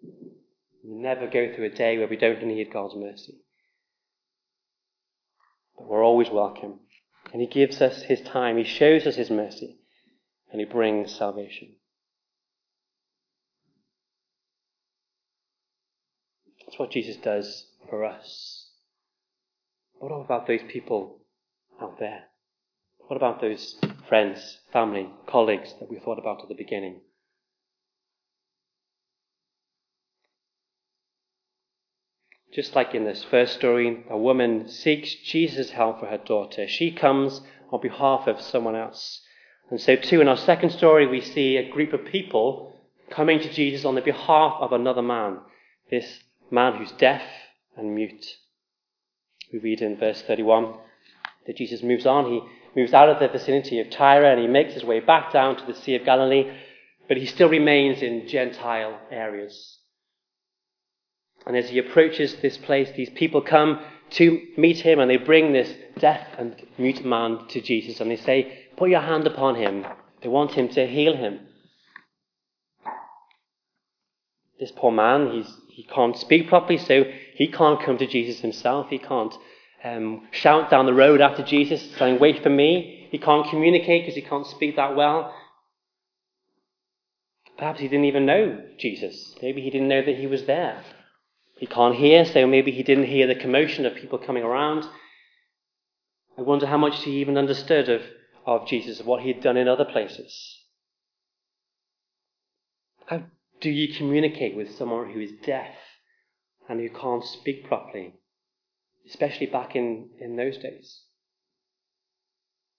We 0.02 0.94
never 0.94 1.26
go 1.26 1.54
through 1.54 1.66
a 1.66 1.70
day 1.70 1.98
where 1.98 2.08
we 2.08 2.16
don't 2.16 2.44
need 2.44 2.72
God's 2.72 2.96
mercy. 2.96 3.38
But 5.80 5.88
we're 5.88 6.04
always 6.04 6.28
welcome. 6.28 6.80
And 7.32 7.40
He 7.40 7.46
gives 7.46 7.80
us 7.80 8.02
His 8.02 8.20
time, 8.20 8.58
He 8.58 8.64
shows 8.64 9.06
us 9.06 9.16
His 9.16 9.30
mercy, 9.30 9.78
and 10.52 10.60
He 10.60 10.66
brings 10.66 11.16
salvation. 11.16 11.76
That's 16.66 16.78
what 16.78 16.90
Jesus 16.90 17.16
does 17.16 17.66
for 17.88 18.04
us. 18.04 18.68
What 19.98 20.08
about 20.08 20.46
those 20.46 20.60
people 20.68 21.22
out 21.80 21.98
there? 21.98 22.24
What 23.06 23.16
about 23.16 23.40
those 23.40 23.76
friends, 24.06 24.58
family, 24.72 25.08
colleagues 25.26 25.74
that 25.80 25.90
we 25.90 25.98
thought 25.98 26.18
about 26.18 26.42
at 26.42 26.48
the 26.48 26.54
beginning? 26.54 27.00
Just 32.52 32.74
like 32.74 32.94
in 32.94 33.04
this 33.04 33.22
first 33.22 33.54
story, 33.54 34.04
a 34.10 34.18
woman 34.18 34.68
seeks 34.68 35.14
Jesus' 35.14 35.70
help 35.70 36.00
for 36.00 36.06
her 36.06 36.18
daughter. 36.18 36.66
She 36.66 36.90
comes 36.90 37.40
on 37.70 37.80
behalf 37.80 38.26
of 38.26 38.40
someone 38.40 38.74
else. 38.74 39.20
And 39.70 39.80
so, 39.80 39.94
too, 39.94 40.20
in 40.20 40.26
our 40.26 40.36
second 40.36 40.70
story, 40.70 41.06
we 41.06 41.20
see 41.20 41.56
a 41.56 41.70
group 41.70 41.92
of 41.92 42.04
people 42.04 42.74
coming 43.08 43.38
to 43.38 43.52
Jesus 43.52 43.84
on 43.84 43.94
the 43.94 44.00
behalf 44.00 44.56
of 44.60 44.72
another 44.72 45.02
man, 45.02 45.38
this 45.90 46.24
man 46.50 46.74
who's 46.74 46.90
deaf 46.92 47.22
and 47.76 47.94
mute. 47.94 48.26
We 49.52 49.60
read 49.60 49.80
in 49.80 49.96
verse 49.96 50.22
31 50.22 50.74
that 51.46 51.56
Jesus 51.56 51.82
moves 51.82 52.06
on. 52.06 52.30
He 52.30 52.42
moves 52.74 52.92
out 52.92 53.08
of 53.08 53.20
the 53.20 53.28
vicinity 53.28 53.80
of 53.80 53.90
Tyre 53.90 54.24
and 54.24 54.40
he 54.40 54.48
makes 54.48 54.74
his 54.74 54.84
way 54.84 54.98
back 54.98 55.32
down 55.32 55.56
to 55.56 55.66
the 55.66 55.74
Sea 55.74 55.96
of 55.96 56.04
Galilee, 56.04 56.52
but 57.06 57.16
he 57.16 57.26
still 57.26 57.48
remains 57.48 58.02
in 58.02 58.26
Gentile 58.28 58.98
areas. 59.10 59.79
And 61.46 61.56
as 61.56 61.70
he 61.70 61.78
approaches 61.78 62.36
this 62.36 62.56
place, 62.58 62.90
these 62.94 63.10
people 63.10 63.40
come 63.40 63.80
to 64.10 64.40
meet 64.56 64.80
him 64.80 64.98
and 64.98 65.10
they 65.10 65.16
bring 65.16 65.52
this 65.52 65.72
deaf 65.98 66.26
and 66.38 66.54
mute 66.78 67.04
man 67.04 67.46
to 67.48 67.60
Jesus 67.60 68.00
and 68.00 68.10
they 68.10 68.16
say, 68.16 68.66
Put 68.76 68.90
your 68.90 69.00
hand 69.00 69.26
upon 69.26 69.56
him. 69.56 69.86
They 70.22 70.28
want 70.28 70.52
him 70.52 70.68
to 70.70 70.86
heal 70.86 71.16
him. 71.16 71.40
This 74.58 74.72
poor 74.72 74.92
man, 74.92 75.30
he's, 75.32 75.50
he 75.68 75.84
can't 75.84 76.16
speak 76.16 76.48
properly, 76.48 76.78
so 76.78 77.04
he 77.34 77.48
can't 77.48 77.82
come 77.82 77.96
to 77.98 78.06
Jesus 78.06 78.40
himself. 78.40 78.88
He 78.90 78.98
can't 78.98 79.34
um, 79.82 80.28
shout 80.32 80.70
down 80.70 80.84
the 80.86 80.92
road 80.92 81.20
after 81.22 81.42
Jesus 81.42 81.82
saying, 81.96 82.18
Wait 82.18 82.42
for 82.42 82.50
me. 82.50 83.08
He 83.10 83.18
can't 83.18 83.48
communicate 83.48 84.02
because 84.02 84.14
he 84.14 84.22
can't 84.22 84.46
speak 84.46 84.76
that 84.76 84.94
well. 84.94 85.34
Perhaps 87.56 87.80
he 87.80 87.88
didn't 87.88 88.04
even 88.04 88.26
know 88.26 88.62
Jesus. 88.78 89.34
Maybe 89.42 89.60
he 89.60 89.70
didn't 89.70 89.88
know 89.88 90.04
that 90.04 90.16
he 90.16 90.26
was 90.26 90.44
there. 90.44 90.82
He 91.60 91.66
can't 91.66 91.94
hear, 91.94 92.24
so 92.24 92.46
maybe 92.46 92.70
he 92.70 92.82
didn't 92.82 93.04
hear 93.04 93.26
the 93.26 93.34
commotion 93.34 93.84
of 93.84 93.94
people 93.94 94.18
coming 94.18 94.42
around. 94.42 94.86
I 96.38 96.40
wonder 96.40 96.64
how 96.64 96.78
much 96.78 97.02
he 97.02 97.20
even 97.20 97.36
understood 97.36 97.90
of, 97.90 98.00
of 98.46 98.66
Jesus, 98.66 98.98
of 98.98 99.04
what 99.04 99.20
he 99.20 99.30
had 99.30 99.42
done 99.42 99.58
in 99.58 99.68
other 99.68 99.84
places. 99.84 100.58
How 103.04 103.24
do 103.60 103.68
you 103.68 103.94
communicate 103.94 104.56
with 104.56 104.74
someone 104.74 105.12
who 105.12 105.20
is 105.20 105.32
deaf 105.44 105.74
and 106.66 106.80
who 106.80 106.88
can't 106.88 107.26
speak 107.26 107.68
properly, 107.68 108.14
especially 109.06 109.44
back 109.44 109.76
in, 109.76 110.08
in 110.18 110.36
those 110.36 110.56
days? 110.56 111.02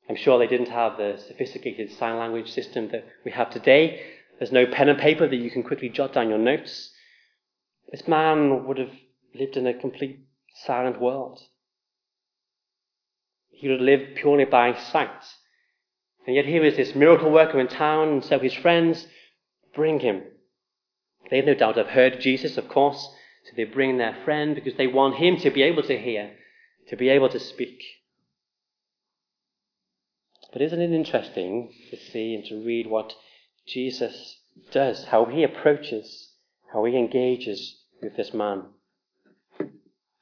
I'm 0.10 0.16
sure 0.16 0.40
they 0.40 0.48
didn't 0.48 0.70
have 0.70 0.98
the 0.98 1.22
sophisticated 1.28 1.92
sign 1.92 2.18
language 2.18 2.52
system 2.52 2.90
that 2.94 3.06
we 3.24 3.30
have 3.30 3.52
today. 3.52 4.02
There's 4.40 4.52
no 4.52 4.66
pen 4.66 4.90
and 4.90 4.98
paper 4.98 5.28
that 5.28 5.36
you 5.36 5.52
can 5.52 5.62
quickly 5.62 5.90
jot 5.90 6.14
down 6.14 6.30
your 6.30 6.40
notes. 6.40 6.90
This 7.90 8.08
man 8.08 8.66
would 8.66 8.78
have 8.78 8.94
lived 9.34 9.58
in 9.58 9.68
a 9.68 9.74
complete 9.74 10.20
silent 10.66 11.00
world. 11.00 11.40
He 13.50 13.68
would 13.68 13.80
have 13.80 13.86
lived 13.86 14.16
purely 14.16 14.46
by 14.46 14.74
sight. 14.74 15.24
And 16.26 16.36
yet 16.36 16.46
here 16.46 16.64
is 16.64 16.78
this 16.78 16.96
miracle 16.96 17.32
worker 17.32 17.60
in 17.60 17.68
town, 17.68 18.10
and 18.10 18.24
so 18.24 18.40
his 18.40 18.54
friends 18.54 19.08
bring 19.74 20.00
him. 20.00 20.24
They 21.30 21.42
no 21.42 21.54
doubt 21.54 21.78
have 21.78 21.88
heard 21.88 22.20
Jesus, 22.20 22.58
of 22.58 22.68
course, 22.68 23.10
so 23.46 23.52
they 23.56 23.64
bring 23.64 23.98
their 23.98 24.18
friend 24.24 24.56
because 24.56 24.76
they 24.76 24.88
want 24.88 25.16
him 25.16 25.38
to 25.38 25.50
be 25.50 25.64
able 25.64 25.84
to 25.84 25.98
hear, 25.98 26.32
to 26.90 26.96
be 26.96 27.10
able 27.10 27.30
to 27.30 27.40
speak. 27.40 27.82
But 30.52 30.62
isn't 30.62 30.82
it 30.82 30.92
interesting 30.92 31.74
to 31.90 31.98
see 31.98 32.36
and 32.36 32.46
to 32.46 32.64
read 32.64 32.88
what 32.88 33.14
Jesus 33.66 34.42
does, 34.72 35.06
how 35.06 35.26
he 35.26 35.44
approaches, 35.44 36.31
how 36.74 36.84
he 36.86 36.98
engages 36.98 37.82
with 38.02 38.16
this 38.16 38.34
man. 38.34 38.64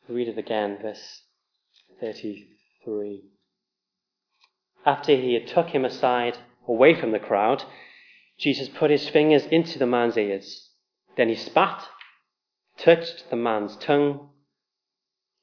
Read 0.08 0.28
it 0.28 0.38
again, 0.38 0.80
verse 0.82 1.22
33. 2.00 3.24
After 4.86 5.16
he 5.16 5.34
had 5.36 5.48
took 5.48 5.70
him 5.70 5.86
aside 5.86 6.38
away 6.68 7.00
from 7.00 7.12
the 7.12 7.20
crowd, 7.20 7.64
Jesus 8.40 8.70
put 8.70 8.90
his 8.90 9.08
fingers 9.10 9.46
into 9.46 9.78
the 9.78 9.86
man's 9.86 10.18
ears. 10.18 10.70
Then 11.18 11.30
he 11.30 11.36
spat, 11.36 11.86
touched 12.78 13.30
the 13.30 13.36
man's 13.36 13.76
tongue. 13.76 14.30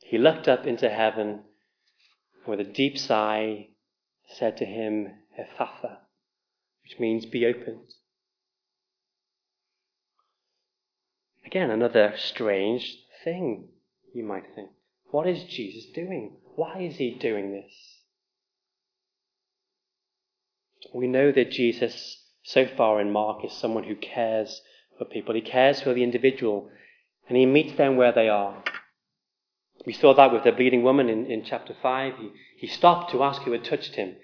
He 0.00 0.18
looked 0.18 0.48
up 0.48 0.66
into 0.66 0.88
heaven 0.88 1.28
and 1.28 1.40
with 2.46 2.60
a 2.60 2.72
deep 2.72 2.98
sigh 2.98 3.68
said 4.28 4.56
to 4.56 4.64
him, 4.64 5.08
Ephphatha, 5.38 5.98
which 6.82 6.98
means 6.98 7.26
be 7.26 7.46
opened. 7.46 7.92
Again, 11.46 11.70
another 11.70 12.14
strange 12.16 12.96
thing, 13.22 13.68
you 14.12 14.24
might 14.24 14.44
think. 14.56 14.70
What 15.10 15.28
is 15.28 15.44
Jesus 15.44 15.86
doing? 15.94 16.38
Why 16.56 16.80
is 16.80 16.96
he 16.96 17.12
doing 17.12 17.52
this? 17.52 17.72
We 20.92 21.06
know 21.06 21.30
that 21.30 21.52
Jesus, 21.52 22.24
so 22.42 22.66
far 22.66 23.00
in 23.00 23.12
Mark, 23.12 23.44
is 23.44 23.52
someone 23.52 23.84
who 23.84 23.94
cares 23.94 24.60
for 24.98 25.04
people. 25.04 25.34
He 25.36 25.40
cares 25.40 25.80
for 25.80 25.94
the 25.94 26.02
individual, 26.02 26.68
and 27.28 27.36
he 27.36 27.46
meets 27.46 27.76
them 27.76 27.96
where 27.96 28.12
they 28.12 28.28
are. 28.28 28.64
We 29.86 29.92
saw 29.92 30.14
that 30.14 30.32
with 30.32 30.42
the 30.42 30.52
bleeding 30.52 30.82
woman 30.82 31.08
in, 31.08 31.26
in 31.26 31.44
chapter 31.44 31.76
5. 31.80 32.14
He, 32.18 32.30
he 32.58 32.66
stopped 32.66 33.12
to 33.12 33.22
ask 33.22 33.42
who 33.42 33.52
had 33.52 33.64
touched 33.64 33.94
him. 33.94 34.16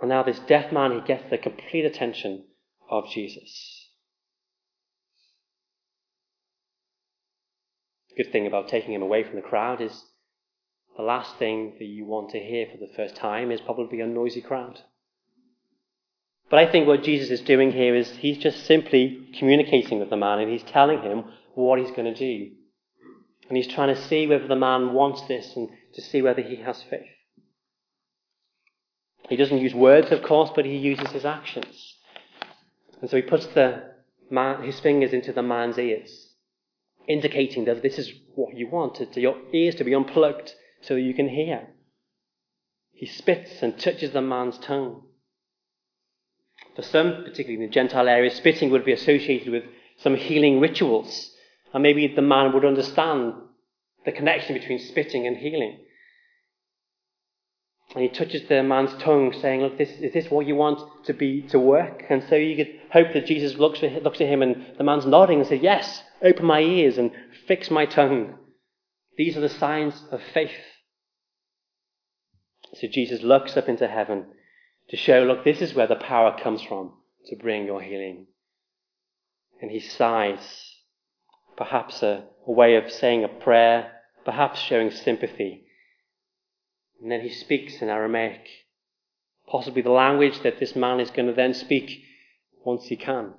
And 0.00 0.10
now, 0.10 0.22
this 0.22 0.38
deaf 0.38 0.70
man, 0.70 0.92
he 0.92 1.00
gets 1.00 1.28
the 1.28 1.38
complete 1.38 1.84
attention 1.84 2.44
of 2.88 3.10
Jesus. 3.10 3.77
Good 8.18 8.32
thing 8.32 8.48
about 8.48 8.68
taking 8.68 8.92
him 8.92 9.02
away 9.02 9.22
from 9.22 9.36
the 9.36 9.42
crowd 9.42 9.80
is 9.80 10.04
the 10.96 11.02
last 11.04 11.36
thing 11.38 11.74
that 11.78 11.84
you 11.84 12.04
want 12.04 12.30
to 12.30 12.40
hear 12.40 12.66
for 12.66 12.76
the 12.76 12.92
first 12.96 13.14
time 13.14 13.52
is 13.52 13.60
probably 13.60 14.00
a 14.00 14.06
noisy 14.06 14.40
crowd. 14.40 14.80
But 16.50 16.58
I 16.58 16.70
think 16.70 16.88
what 16.88 17.04
Jesus 17.04 17.30
is 17.30 17.40
doing 17.40 17.70
here 17.70 17.94
is 17.94 18.10
he's 18.16 18.38
just 18.38 18.66
simply 18.66 19.28
communicating 19.38 20.00
with 20.00 20.10
the 20.10 20.16
man 20.16 20.40
and 20.40 20.50
he's 20.50 20.64
telling 20.64 21.00
him 21.00 21.24
what 21.54 21.78
he's 21.78 21.92
going 21.92 22.12
to 22.12 22.14
do. 22.14 22.50
And 23.48 23.56
he's 23.56 23.68
trying 23.68 23.94
to 23.94 24.02
see 24.08 24.26
whether 24.26 24.48
the 24.48 24.56
man 24.56 24.94
wants 24.94 25.22
this 25.28 25.54
and 25.54 25.68
to 25.94 26.02
see 26.02 26.20
whether 26.20 26.42
he 26.42 26.56
has 26.56 26.82
faith. 26.82 27.06
He 29.28 29.36
doesn't 29.36 29.58
use 29.58 29.74
words, 29.74 30.10
of 30.10 30.22
course, 30.22 30.50
but 30.56 30.64
he 30.64 30.76
uses 30.76 31.10
his 31.10 31.24
actions. 31.24 31.94
And 33.00 33.08
so 33.08 33.16
he 33.16 33.22
puts 33.22 33.46
the 33.46 33.84
man, 34.28 34.64
his 34.64 34.80
fingers 34.80 35.12
into 35.12 35.32
the 35.32 35.42
man's 35.42 35.78
ears 35.78 36.27
indicating 37.08 37.64
that 37.64 37.82
this 37.82 37.98
is 37.98 38.12
what 38.34 38.56
you 38.56 38.68
want, 38.68 38.96
to 38.96 39.20
your 39.20 39.36
ears 39.52 39.74
to 39.76 39.84
be 39.84 39.94
unplugged 39.94 40.54
so 40.82 40.94
that 40.94 41.00
you 41.00 41.14
can 41.14 41.28
hear. 41.28 41.68
He 42.92 43.06
spits 43.06 43.62
and 43.62 43.78
touches 43.78 44.12
the 44.12 44.20
man's 44.20 44.58
tongue. 44.58 45.02
For 46.76 46.82
some, 46.82 47.24
particularly 47.24 47.54
in 47.54 47.70
the 47.70 47.74
Gentile 47.74 48.08
area, 48.08 48.30
spitting 48.30 48.70
would 48.70 48.84
be 48.84 48.92
associated 48.92 49.50
with 49.50 49.64
some 49.98 50.16
healing 50.16 50.60
rituals. 50.60 51.30
And 51.72 51.82
maybe 51.82 52.06
the 52.08 52.22
man 52.22 52.52
would 52.52 52.64
understand 52.64 53.34
the 54.04 54.12
connection 54.12 54.54
between 54.54 54.78
spitting 54.78 55.26
and 55.26 55.36
healing. 55.36 55.78
And 57.94 58.02
he 58.02 58.10
touches 58.10 58.46
the 58.48 58.62
man's 58.62 58.92
tongue, 59.02 59.32
saying, 59.40 59.62
Look, 59.62 59.78
this, 59.78 59.88
is 59.88 60.12
this 60.12 60.30
what 60.30 60.46
you 60.46 60.54
want 60.54 60.80
to 61.06 61.14
be 61.14 61.42
to 61.48 61.58
work? 61.58 62.04
And 62.10 62.22
so 62.28 62.34
you 62.34 62.56
could 62.56 62.80
hope 62.92 63.14
that 63.14 63.26
Jesus 63.26 63.56
looks, 63.56 63.80
looks 63.82 64.20
at 64.20 64.28
him 64.28 64.42
and 64.42 64.74
the 64.76 64.84
man's 64.84 65.06
nodding 65.06 65.38
and 65.38 65.48
says, 65.48 65.60
Yes, 65.62 66.02
open 66.22 66.44
my 66.44 66.60
ears 66.60 66.98
and 66.98 67.10
fix 67.46 67.70
my 67.70 67.86
tongue. 67.86 68.34
These 69.16 69.36
are 69.36 69.40
the 69.40 69.48
signs 69.48 70.04
of 70.12 70.20
faith. 70.34 70.50
So 72.74 72.86
Jesus 72.86 73.22
looks 73.22 73.56
up 73.56 73.68
into 73.68 73.88
heaven 73.88 74.26
to 74.90 74.96
show, 74.96 75.22
look, 75.22 75.44
this 75.44 75.60
is 75.60 75.74
where 75.74 75.86
the 75.86 75.96
power 75.96 76.36
comes 76.38 76.62
from 76.62 76.92
to 77.26 77.36
bring 77.36 77.66
your 77.66 77.80
healing. 77.80 78.26
And 79.60 79.70
he 79.70 79.80
sighs, 79.80 80.74
perhaps 81.56 82.02
a, 82.02 82.24
a 82.46 82.52
way 82.52 82.76
of 82.76 82.90
saying 82.90 83.24
a 83.24 83.28
prayer, 83.28 83.92
perhaps 84.24 84.60
showing 84.60 84.90
sympathy. 84.90 85.64
And 87.00 87.10
then 87.10 87.20
he 87.20 87.30
speaks 87.30 87.80
in 87.80 87.88
Aramaic, 87.88 88.48
possibly 89.46 89.82
the 89.82 89.90
language 89.90 90.42
that 90.42 90.58
this 90.58 90.74
man 90.74 91.00
is 91.00 91.10
going 91.10 91.28
to 91.28 91.34
then 91.34 91.54
speak 91.54 92.02
once 92.64 92.86
he 92.86 92.96
can. 92.96 93.34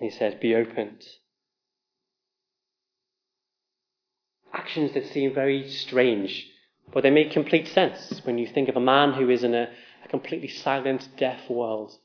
He 0.00 0.10
says, 0.10 0.34
Be 0.40 0.54
opened. 0.54 1.04
actions 4.68 4.92
that 4.92 5.06
seem 5.06 5.32
very 5.32 5.66
strange, 5.70 6.46
but 6.92 7.02
they 7.02 7.10
make 7.10 7.30
complete 7.30 7.66
sense 7.68 8.20
when 8.24 8.36
you 8.36 8.46
think 8.46 8.68
of 8.68 8.76
a 8.76 8.80
man 8.80 9.14
who 9.14 9.30
is 9.30 9.42
in 9.42 9.54
a, 9.54 9.68
a 10.04 10.08
completely 10.08 10.48
silent, 10.48 11.08
deaf 11.16 11.48
world. 11.48 11.96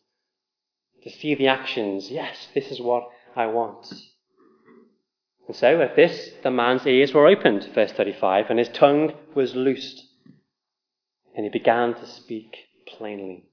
To 1.04 1.10
see 1.10 1.36
the 1.36 1.48
actions, 1.48 2.10
yes, 2.10 2.48
this 2.54 2.72
is 2.72 2.80
what 2.80 3.10
I 3.36 3.48
want. 3.48 3.94
And 5.48 5.56
so 5.56 5.82
at 5.82 5.96
this, 5.96 6.32
the 6.42 6.52
man's 6.52 6.88
ears 6.88 7.14
were 7.14 7.28
opened, 7.28 7.70
verse 7.74 7.92
35, 7.92 8.50
and 8.50 8.60
his 8.60 8.70
tongue 8.70 9.14
was 9.36 9.56
loosed, 9.56 10.02
and 11.36 11.44
he 11.46 11.50
began 11.50 11.94
to 11.96 12.08
speak 12.08 12.56
plainly. 12.88 13.46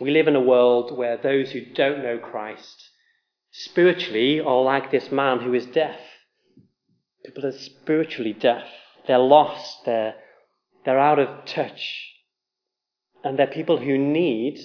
We 0.00 0.10
live 0.10 0.28
in 0.28 0.36
a 0.36 0.40
world 0.40 0.96
where 0.96 1.16
those 1.16 1.52
who 1.52 1.64
don't 1.74 2.02
know 2.02 2.18
Christ 2.18 2.90
spiritually 3.50 4.40
are 4.40 4.62
like 4.62 4.90
this 4.90 5.10
man 5.10 5.40
who 5.40 5.54
is 5.54 5.66
deaf. 5.66 5.98
People 7.24 7.46
are 7.46 7.52
spiritually 7.52 8.34
deaf. 8.34 8.66
They're 9.08 9.18
lost. 9.18 9.84
They're, 9.86 10.14
they're 10.84 10.98
out 10.98 11.18
of 11.18 11.46
touch. 11.46 12.12
And 13.24 13.38
they're 13.38 13.46
people 13.46 13.78
who 13.78 13.96
need 13.96 14.60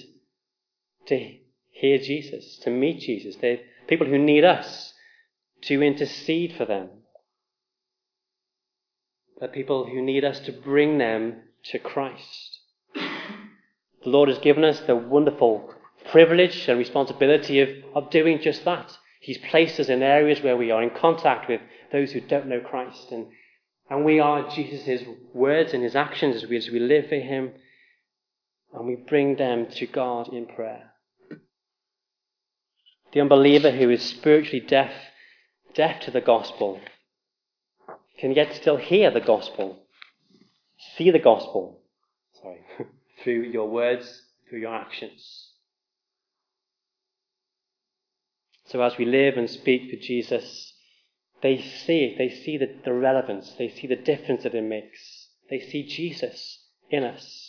to 1.06 1.41
hear 1.82 1.98
Jesus, 1.98 2.58
to 2.58 2.70
meet 2.70 3.00
Jesus. 3.00 3.34
They're 3.40 3.58
people 3.88 4.06
who 4.06 4.16
need 4.16 4.44
us 4.44 4.94
to 5.62 5.82
intercede 5.82 6.54
for 6.56 6.64
them. 6.64 6.88
They're 9.40 9.48
people 9.48 9.86
who 9.86 10.00
need 10.00 10.24
us 10.24 10.38
to 10.40 10.52
bring 10.52 10.98
them 10.98 11.42
to 11.64 11.80
Christ. 11.80 12.60
The 12.94 14.10
Lord 14.10 14.28
has 14.28 14.38
given 14.38 14.62
us 14.62 14.78
the 14.78 14.94
wonderful 14.94 15.74
privilege 16.12 16.68
and 16.68 16.78
responsibility 16.78 17.58
of, 17.58 17.68
of 17.96 18.10
doing 18.10 18.40
just 18.40 18.64
that. 18.64 18.96
He's 19.20 19.38
placed 19.38 19.80
us 19.80 19.88
in 19.88 20.04
areas 20.04 20.40
where 20.40 20.56
we 20.56 20.70
are 20.70 20.84
in 20.84 20.90
contact 20.90 21.48
with 21.48 21.60
those 21.90 22.12
who 22.12 22.20
don't 22.20 22.46
know 22.46 22.60
Christ. 22.60 23.10
And, 23.10 23.26
and 23.90 24.04
we 24.04 24.20
are 24.20 24.48
Jesus' 24.48 25.02
words 25.34 25.74
and 25.74 25.82
his 25.82 25.96
actions 25.96 26.36
as 26.36 26.48
we, 26.48 26.56
as 26.56 26.70
we 26.70 26.78
live 26.78 27.08
for 27.08 27.16
him. 27.16 27.50
And 28.72 28.86
we 28.86 28.94
bring 28.94 29.34
them 29.34 29.66
to 29.66 29.86
God 29.88 30.32
in 30.32 30.46
prayer. 30.46 30.91
The 33.12 33.20
unbeliever 33.20 33.70
who 33.70 33.90
is 33.90 34.02
spiritually 34.02 34.60
deaf, 34.60 34.92
deaf 35.74 36.00
to 36.02 36.10
the 36.10 36.20
gospel, 36.20 36.80
can 38.18 38.32
yet 38.32 38.54
still 38.54 38.76
hear 38.76 39.10
the 39.10 39.20
gospel, 39.20 39.82
see 40.96 41.10
the 41.10 41.18
gospel, 41.18 41.82
sorry, 42.40 42.60
through 43.22 43.42
your 43.42 43.68
words, 43.68 44.22
through 44.48 44.60
your 44.60 44.74
actions. 44.74 45.50
So 48.66 48.80
as 48.80 48.96
we 48.96 49.04
live 49.04 49.36
and 49.36 49.50
speak 49.50 49.90
for 49.90 49.96
Jesus, 49.96 50.72
they 51.42 51.60
see 51.60 52.14
they 52.16 52.30
see 52.30 52.56
the, 52.56 52.74
the 52.84 52.92
relevance, 52.94 53.52
they 53.58 53.68
see 53.68 53.86
the 53.86 53.96
difference 53.96 54.44
that 54.44 54.54
it 54.54 54.62
makes. 54.62 55.28
They 55.50 55.60
see 55.60 55.86
Jesus 55.86 56.64
in 56.88 57.04
us. 57.04 57.41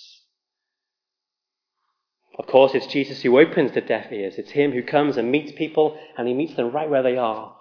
Of 2.40 2.48
course, 2.48 2.74
it's 2.74 2.88
Jesus 2.88 3.22
who 3.22 3.40
opens 3.40 3.74
the 3.74 3.82
deaf 3.82 4.12
ears. 4.12 4.36
It's 4.38 4.52
Him 4.52 4.72
who 4.72 4.82
comes 4.82 5.18
and 5.18 5.32
meets 5.32 5.52
people, 5.52 6.00
and 6.18 6.28
He 6.28 6.34
meets 6.34 6.56
them 6.56 6.72
right 6.72 6.90
where 6.90 7.04
they 7.04 7.18
are. 7.18 7.56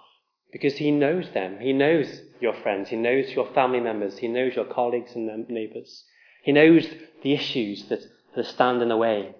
Because 0.51 0.77
He 0.77 0.91
knows 0.91 1.29
them. 1.33 1.59
He 1.59 1.73
knows 1.73 2.21
your 2.39 2.53
friends. 2.53 2.89
He 2.89 2.95
knows 2.95 3.29
your 3.31 3.47
family 3.53 3.79
members. 3.79 4.17
He 4.17 4.27
knows 4.27 4.55
your 4.55 4.65
colleagues 4.65 5.15
and 5.15 5.47
neighbours. 5.47 6.03
He 6.43 6.51
knows 6.51 6.87
the 7.21 7.33
issues 7.33 7.85
that, 7.89 8.01
that 8.35 8.45
stand 8.45 8.81
in 8.81 8.89
the 8.89 8.97
way. 8.97 9.35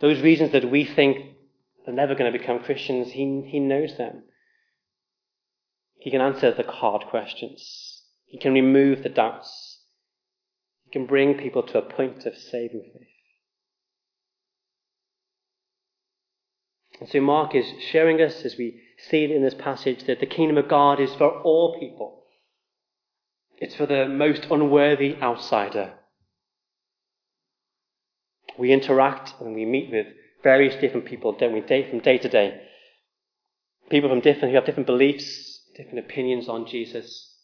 Those 0.00 0.20
reasons 0.20 0.52
that 0.52 0.70
we 0.70 0.84
think 0.84 1.34
are 1.86 1.92
never 1.92 2.14
going 2.14 2.30
to 2.30 2.38
become 2.38 2.60
Christians, 2.60 3.12
He, 3.12 3.42
he 3.46 3.58
knows 3.58 3.96
them. 3.96 4.24
He 5.98 6.10
can 6.10 6.20
answer 6.20 6.52
the 6.52 6.70
hard 6.70 7.06
questions. 7.06 8.02
He 8.26 8.38
can 8.38 8.52
remove 8.52 9.02
the 9.02 9.08
doubts. 9.08 9.78
He 10.84 10.90
can 10.90 11.06
bring 11.06 11.34
people 11.34 11.62
to 11.62 11.78
a 11.78 11.82
point 11.82 12.26
of 12.26 12.36
saving 12.36 12.90
faith. 12.92 13.11
And 17.02 17.10
so 17.10 17.20
Mark 17.20 17.56
is 17.56 17.66
showing 17.90 18.22
us, 18.22 18.44
as 18.44 18.56
we 18.56 18.80
see 18.96 19.24
it 19.24 19.32
in 19.32 19.42
this 19.42 19.54
passage, 19.54 20.04
that 20.04 20.20
the 20.20 20.24
kingdom 20.26 20.56
of 20.56 20.68
God 20.68 21.00
is 21.00 21.12
for 21.16 21.30
all 21.42 21.76
people. 21.80 22.22
It's 23.58 23.74
for 23.74 23.86
the 23.86 24.06
most 24.06 24.46
unworthy 24.52 25.16
outsider. 25.20 25.94
We 28.56 28.70
interact 28.70 29.34
and 29.40 29.52
we 29.52 29.64
meet 29.64 29.90
with 29.90 30.06
various 30.44 30.80
different 30.80 31.06
people, 31.06 31.32
don't 31.32 31.52
we, 31.52 31.60
day 31.60 31.90
from 31.90 31.98
day 31.98 32.18
to 32.18 32.28
day. 32.28 32.60
People 33.90 34.08
from 34.08 34.20
different 34.20 34.50
who 34.50 34.54
have 34.54 34.64
different 34.64 34.86
beliefs, 34.86 35.60
different 35.76 35.98
opinions 35.98 36.48
on 36.48 36.68
Jesus, 36.68 37.34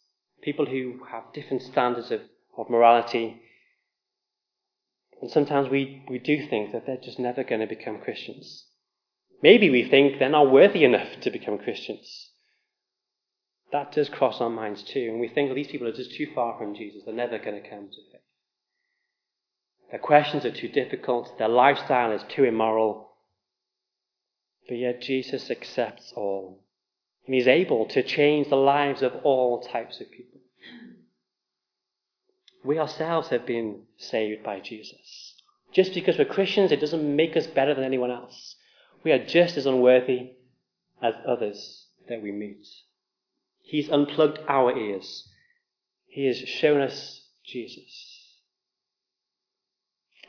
people 0.41 0.67
who 0.67 1.01
have 1.11 1.33
different 1.33 1.63
standards 1.63 2.11
of, 2.11 2.21
of 2.57 2.69
morality. 2.69 3.41
And 5.21 5.29
sometimes 5.29 5.67
we, 5.67 6.05
we 6.09 6.17
do 6.17 6.47
think 6.47 6.71
that 6.71 6.85
they're 6.85 6.95
just 6.95 7.19
never 7.19 7.43
going 7.43 7.59
to 7.59 7.67
become 7.67 7.99
Christians. 7.99 8.67
Maybe 9.41 9.69
we 9.69 9.87
think 9.87 10.19
they're 10.19 10.29
not 10.29 10.51
worthy 10.51 10.83
enough 10.83 11.19
to 11.21 11.31
become 11.31 11.57
Christians. 11.57 12.29
That 13.71 13.91
does 13.91 14.09
cross 14.09 14.41
our 14.41 14.49
minds 14.49 14.83
too. 14.83 15.07
And 15.11 15.19
we 15.19 15.27
think, 15.27 15.47
well, 15.47 15.55
these 15.55 15.67
people 15.67 15.87
are 15.87 15.93
just 15.93 16.15
too 16.15 16.27
far 16.33 16.57
from 16.57 16.75
Jesus. 16.75 17.03
They're 17.05 17.13
never 17.13 17.37
going 17.37 17.61
to 17.61 17.69
come 17.69 17.87
to 17.87 18.11
faith. 18.11 18.21
Their 19.91 19.99
questions 19.99 20.45
are 20.45 20.51
too 20.51 20.67
difficult. 20.67 21.37
Their 21.37 21.47
lifestyle 21.47 22.11
is 22.11 22.23
too 22.29 22.43
immoral. 22.43 23.11
But 24.67 24.77
yet 24.77 25.01
Jesus 25.01 25.49
accepts 25.49 26.13
all. 26.15 26.63
And 27.25 27.35
he's 27.35 27.47
able 27.47 27.85
to 27.87 28.03
change 28.03 28.49
the 28.49 28.55
lives 28.55 29.01
of 29.01 29.13
all 29.23 29.61
types 29.61 30.01
of 30.01 30.11
people. 30.11 30.41
We 32.63 32.77
ourselves 32.77 33.29
have 33.29 33.45
been 33.45 33.83
saved 33.97 34.43
by 34.43 34.59
Jesus. 34.59 35.35
Just 35.71 35.93
because 35.93 36.17
we're 36.17 36.25
Christians, 36.25 36.71
it 36.71 36.81
doesn't 36.81 37.15
make 37.15 37.37
us 37.37 37.47
better 37.47 37.73
than 37.73 37.83
anyone 37.83 38.11
else. 38.11 38.55
We 39.03 39.11
are 39.11 39.25
just 39.25 39.57
as 39.57 39.65
unworthy 39.65 40.31
as 41.01 41.13
others 41.27 41.87
that 42.07 42.21
we 42.21 42.31
meet. 42.31 42.65
He's 43.61 43.89
unplugged 43.89 44.39
our 44.47 44.75
ears. 44.75 45.29
He 46.07 46.25
has 46.25 46.37
shown 46.37 46.81
us 46.81 47.27
Jesus. 47.45 48.19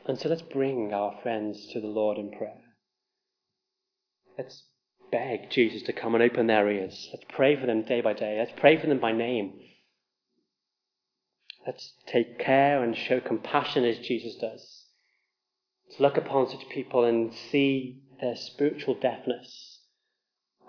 And 0.05 0.19
so 0.19 0.29
let's 0.29 0.41
bring 0.41 0.93
our 0.93 1.19
friends 1.21 1.67
to 1.73 1.81
the 1.81 1.87
Lord 1.87 2.17
in 2.17 2.31
prayer. 2.31 2.61
Let's 4.37 4.63
beg 5.11 5.49
Jesus 5.49 5.83
to 5.83 5.93
come 5.93 6.15
and 6.15 6.23
open 6.23 6.47
their 6.47 6.69
ears. 6.69 7.09
Let's 7.13 7.25
pray 7.29 7.59
for 7.59 7.65
them 7.65 7.83
day 7.83 8.01
by 8.01 8.13
day. 8.13 8.37
Let's 8.39 8.59
pray 8.59 8.79
for 8.79 8.87
them 8.87 8.99
by 8.99 9.11
name. 9.11 9.59
Let's 11.65 11.93
take 12.07 12.39
care 12.39 12.83
and 12.83 12.97
show 12.97 13.19
compassion 13.19 13.85
as 13.85 13.99
Jesus 13.99 14.35
does. 14.35 14.85
Let's 15.87 15.99
look 15.99 16.17
upon 16.17 16.49
such 16.49 16.69
people 16.69 17.03
and 17.03 17.33
see 17.51 18.01
their 18.21 18.35
spiritual 18.35 18.95
deafness 18.95 19.79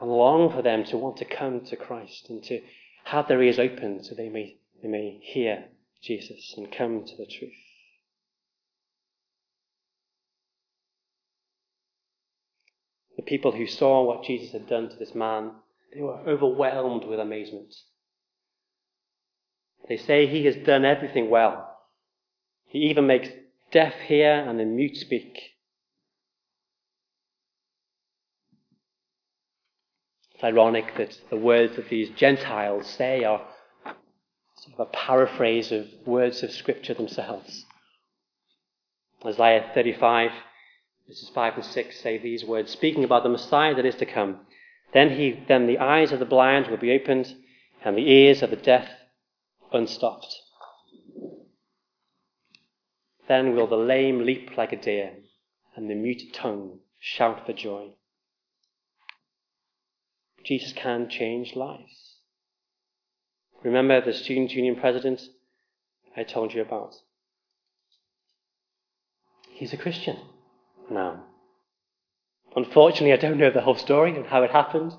and 0.01 0.11
long 0.11 0.51
for 0.51 0.63
them 0.63 0.85
to 0.85 0.97
want 0.97 1.19
to 1.19 1.25
come 1.25 1.61
to 1.67 1.77
Christ 1.77 2.27
and 2.29 2.43
to 2.45 2.61
have 3.05 3.29
their 3.29 3.43
ears 3.43 3.59
open 3.59 4.03
so 4.03 4.15
they 4.15 4.29
may, 4.29 4.57
they 4.83 4.89
may 4.89 5.21
hear 5.23 5.65
Jesus 6.03 6.55
and 6.57 6.73
come 6.73 7.05
to 7.05 7.17
the 7.17 7.27
truth. 7.27 7.53
The 13.17 13.23
people 13.23 13.53
who 13.53 13.67
saw 13.67 14.03
what 14.03 14.25
Jesus 14.25 14.53
had 14.53 14.69
done 14.69 14.89
to 14.89 14.97
this 14.97 15.15
man, 15.15 15.53
they 15.95 16.01
were 16.01 16.19
overwhelmed 16.27 17.05
with 17.05 17.21
amazement. 17.21 17.73
They 19.89 19.97
say 19.97 20.27
he 20.27 20.47
has 20.47 20.57
done 20.57 20.85
everything 20.85 21.29
well. 21.29 21.69
He 22.67 22.79
even 22.91 23.07
makes 23.07 23.29
deaf 23.71 23.95
hear 24.07 24.33
and 24.33 24.59
the 24.59 24.65
mute 24.65 24.97
speak. 24.97 25.52
It's 30.43 30.49
ironic 30.49 30.97
that 30.97 31.21
the 31.31 31.37
words 31.37 31.77
that 31.77 31.89
these 31.89 32.11
Gentiles 32.11 32.89
say 32.89 33.23
are 33.23 33.43
sort 34.57 34.75
of 34.75 34.81
a 34.81 34.91
paraphrase 34.91 35.71
of 35.71 35.87
words 36.05 36.43
of 36.43 36.51
Scripture 36.51 36.95
themselves. 36.95 37.65
Isaiah 39.25 39.71
35, 39.73 40.33
verses 41.07 41.31
5 41.33 41.55
and 41.55 41.65
6 41.65 42.01
say 42.01 42.19
these 42.19 42.45
words, 42.45 42.73
speaking 42.73 43.05
about 43.05 43.23
the 43.23 43.29
Messiah 43.29 43.73
that 43.77 43.87
is 43.87 43.95
to 43.95 44.05
come. 44.05 44.41
Then, 44.93 45.11
he, 45.11 45.45
then 45.47 45.69
the 45.69 45.79
eyes 45.79 46.11
of 46.11 46.19
the 46.19 46.25
blind 46.25 46.67
will 46.67 46.77
be 46.77 46.91
opened, 46.91 47.37
and 47.85 47.97
the 47.97 48.11
ears 48.11 48.43
of 48.43 48.51
the 48.51 48.57
deaf 48.57 48.89
unstopped. 49.73 50.35
Then 53.29 53.55
will 53.55 53.69
the 53.69 53.77
lame 53.77 54.27
leap 54.27 54.57
like 54.57 54.73
a 54.73 54.77
deer, 54.77 55.13
and 55.77 55.89
the 55.89 55.95
mute 55.95 56.35
tongue 56.35 56.81
shout 56.99 57.47
for 57.47 57.53
joy. 57.53 57.93
Jesus 60.45 60.73
can 60.73 61.09
change 61.09 61.55
lives. 61.55 62.17
Remember 63.63 64.01
the 64.01 64.13
student 64.13 64.53
union 64.53 64.77
president 64.77 65.23
I 66.17 66.25
told 66.25 66.53
you 66.53 66.63
about? 66.63 66.95
He's 69.51 69.73
a 69.73 69.77
Christian 69.77 70.17
now. 70.91 71.25
Unfortunately, 72.57 73.13
I 73.13 73.17
don't 73.17 73.39
know 73.39 73.51
the 73.51 73.61
whole 73.61 73.77
story 73.77 74.15
and 74.15 74.27
how 74.27 74.43
it 74.43 74.51
happened. 74.51 74.93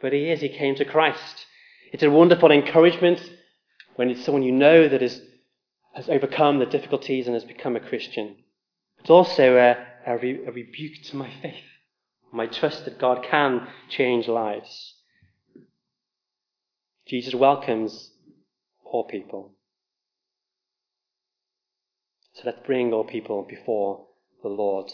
But 0.00 0.12
he 0.12 0.30
is. 0.30 0.40
He 0.40 0.48
came 0.48 0.74
to 0.76 0.84
Christ. 0.84 1.46
It's 1.92 2.02
a 2.02 2.10
wonderful 2.10 2.50
encouragement 2.50 3.20
when 3.94 4.10
it's 4.10 4.24
someone 4.24 4.42
you 4.42 4.52
know 4.52 4.88
that 4.88 5.02
is, 5.02 5.20
has 5.94 6.08
overcome 6.08 6.58
the 6.58 6.66
difficulties 6.66 7.26
and 7.26 7.34
has 7.34 7.44
become 7.44 7.76
a 7.76 7.80
Christian. 7.80 8.36
It's 8.98 9.10
also 9.10 9.56
a, 9.56 9.76
a, 10.06 10.18
re, 10.18 10.44
a 10.46 10.50
rebuke 10.50 11.02
to 11.04 11.16
my 11.16 11.30
faith, 11.42 11.64
my 12.32 12.46
trust 12.46 12.84
that 12.86 12.98
God 12.98 13.24
can 13.28 13.68
change 13.88 14.26
lives. 14.26 14.94
Jesus 17.06 17.34
welcomes 17.34 18.10
poor 18.84 19.04
people. 19.04 19.52
So 22.34 22.42
let's 22.46 22.66
bring 22.66 22.92
all 22.92 23.04
people 23.04 23.46
before 23.48 24.06
the 24.42 24.48
Lord. 24.48 24.90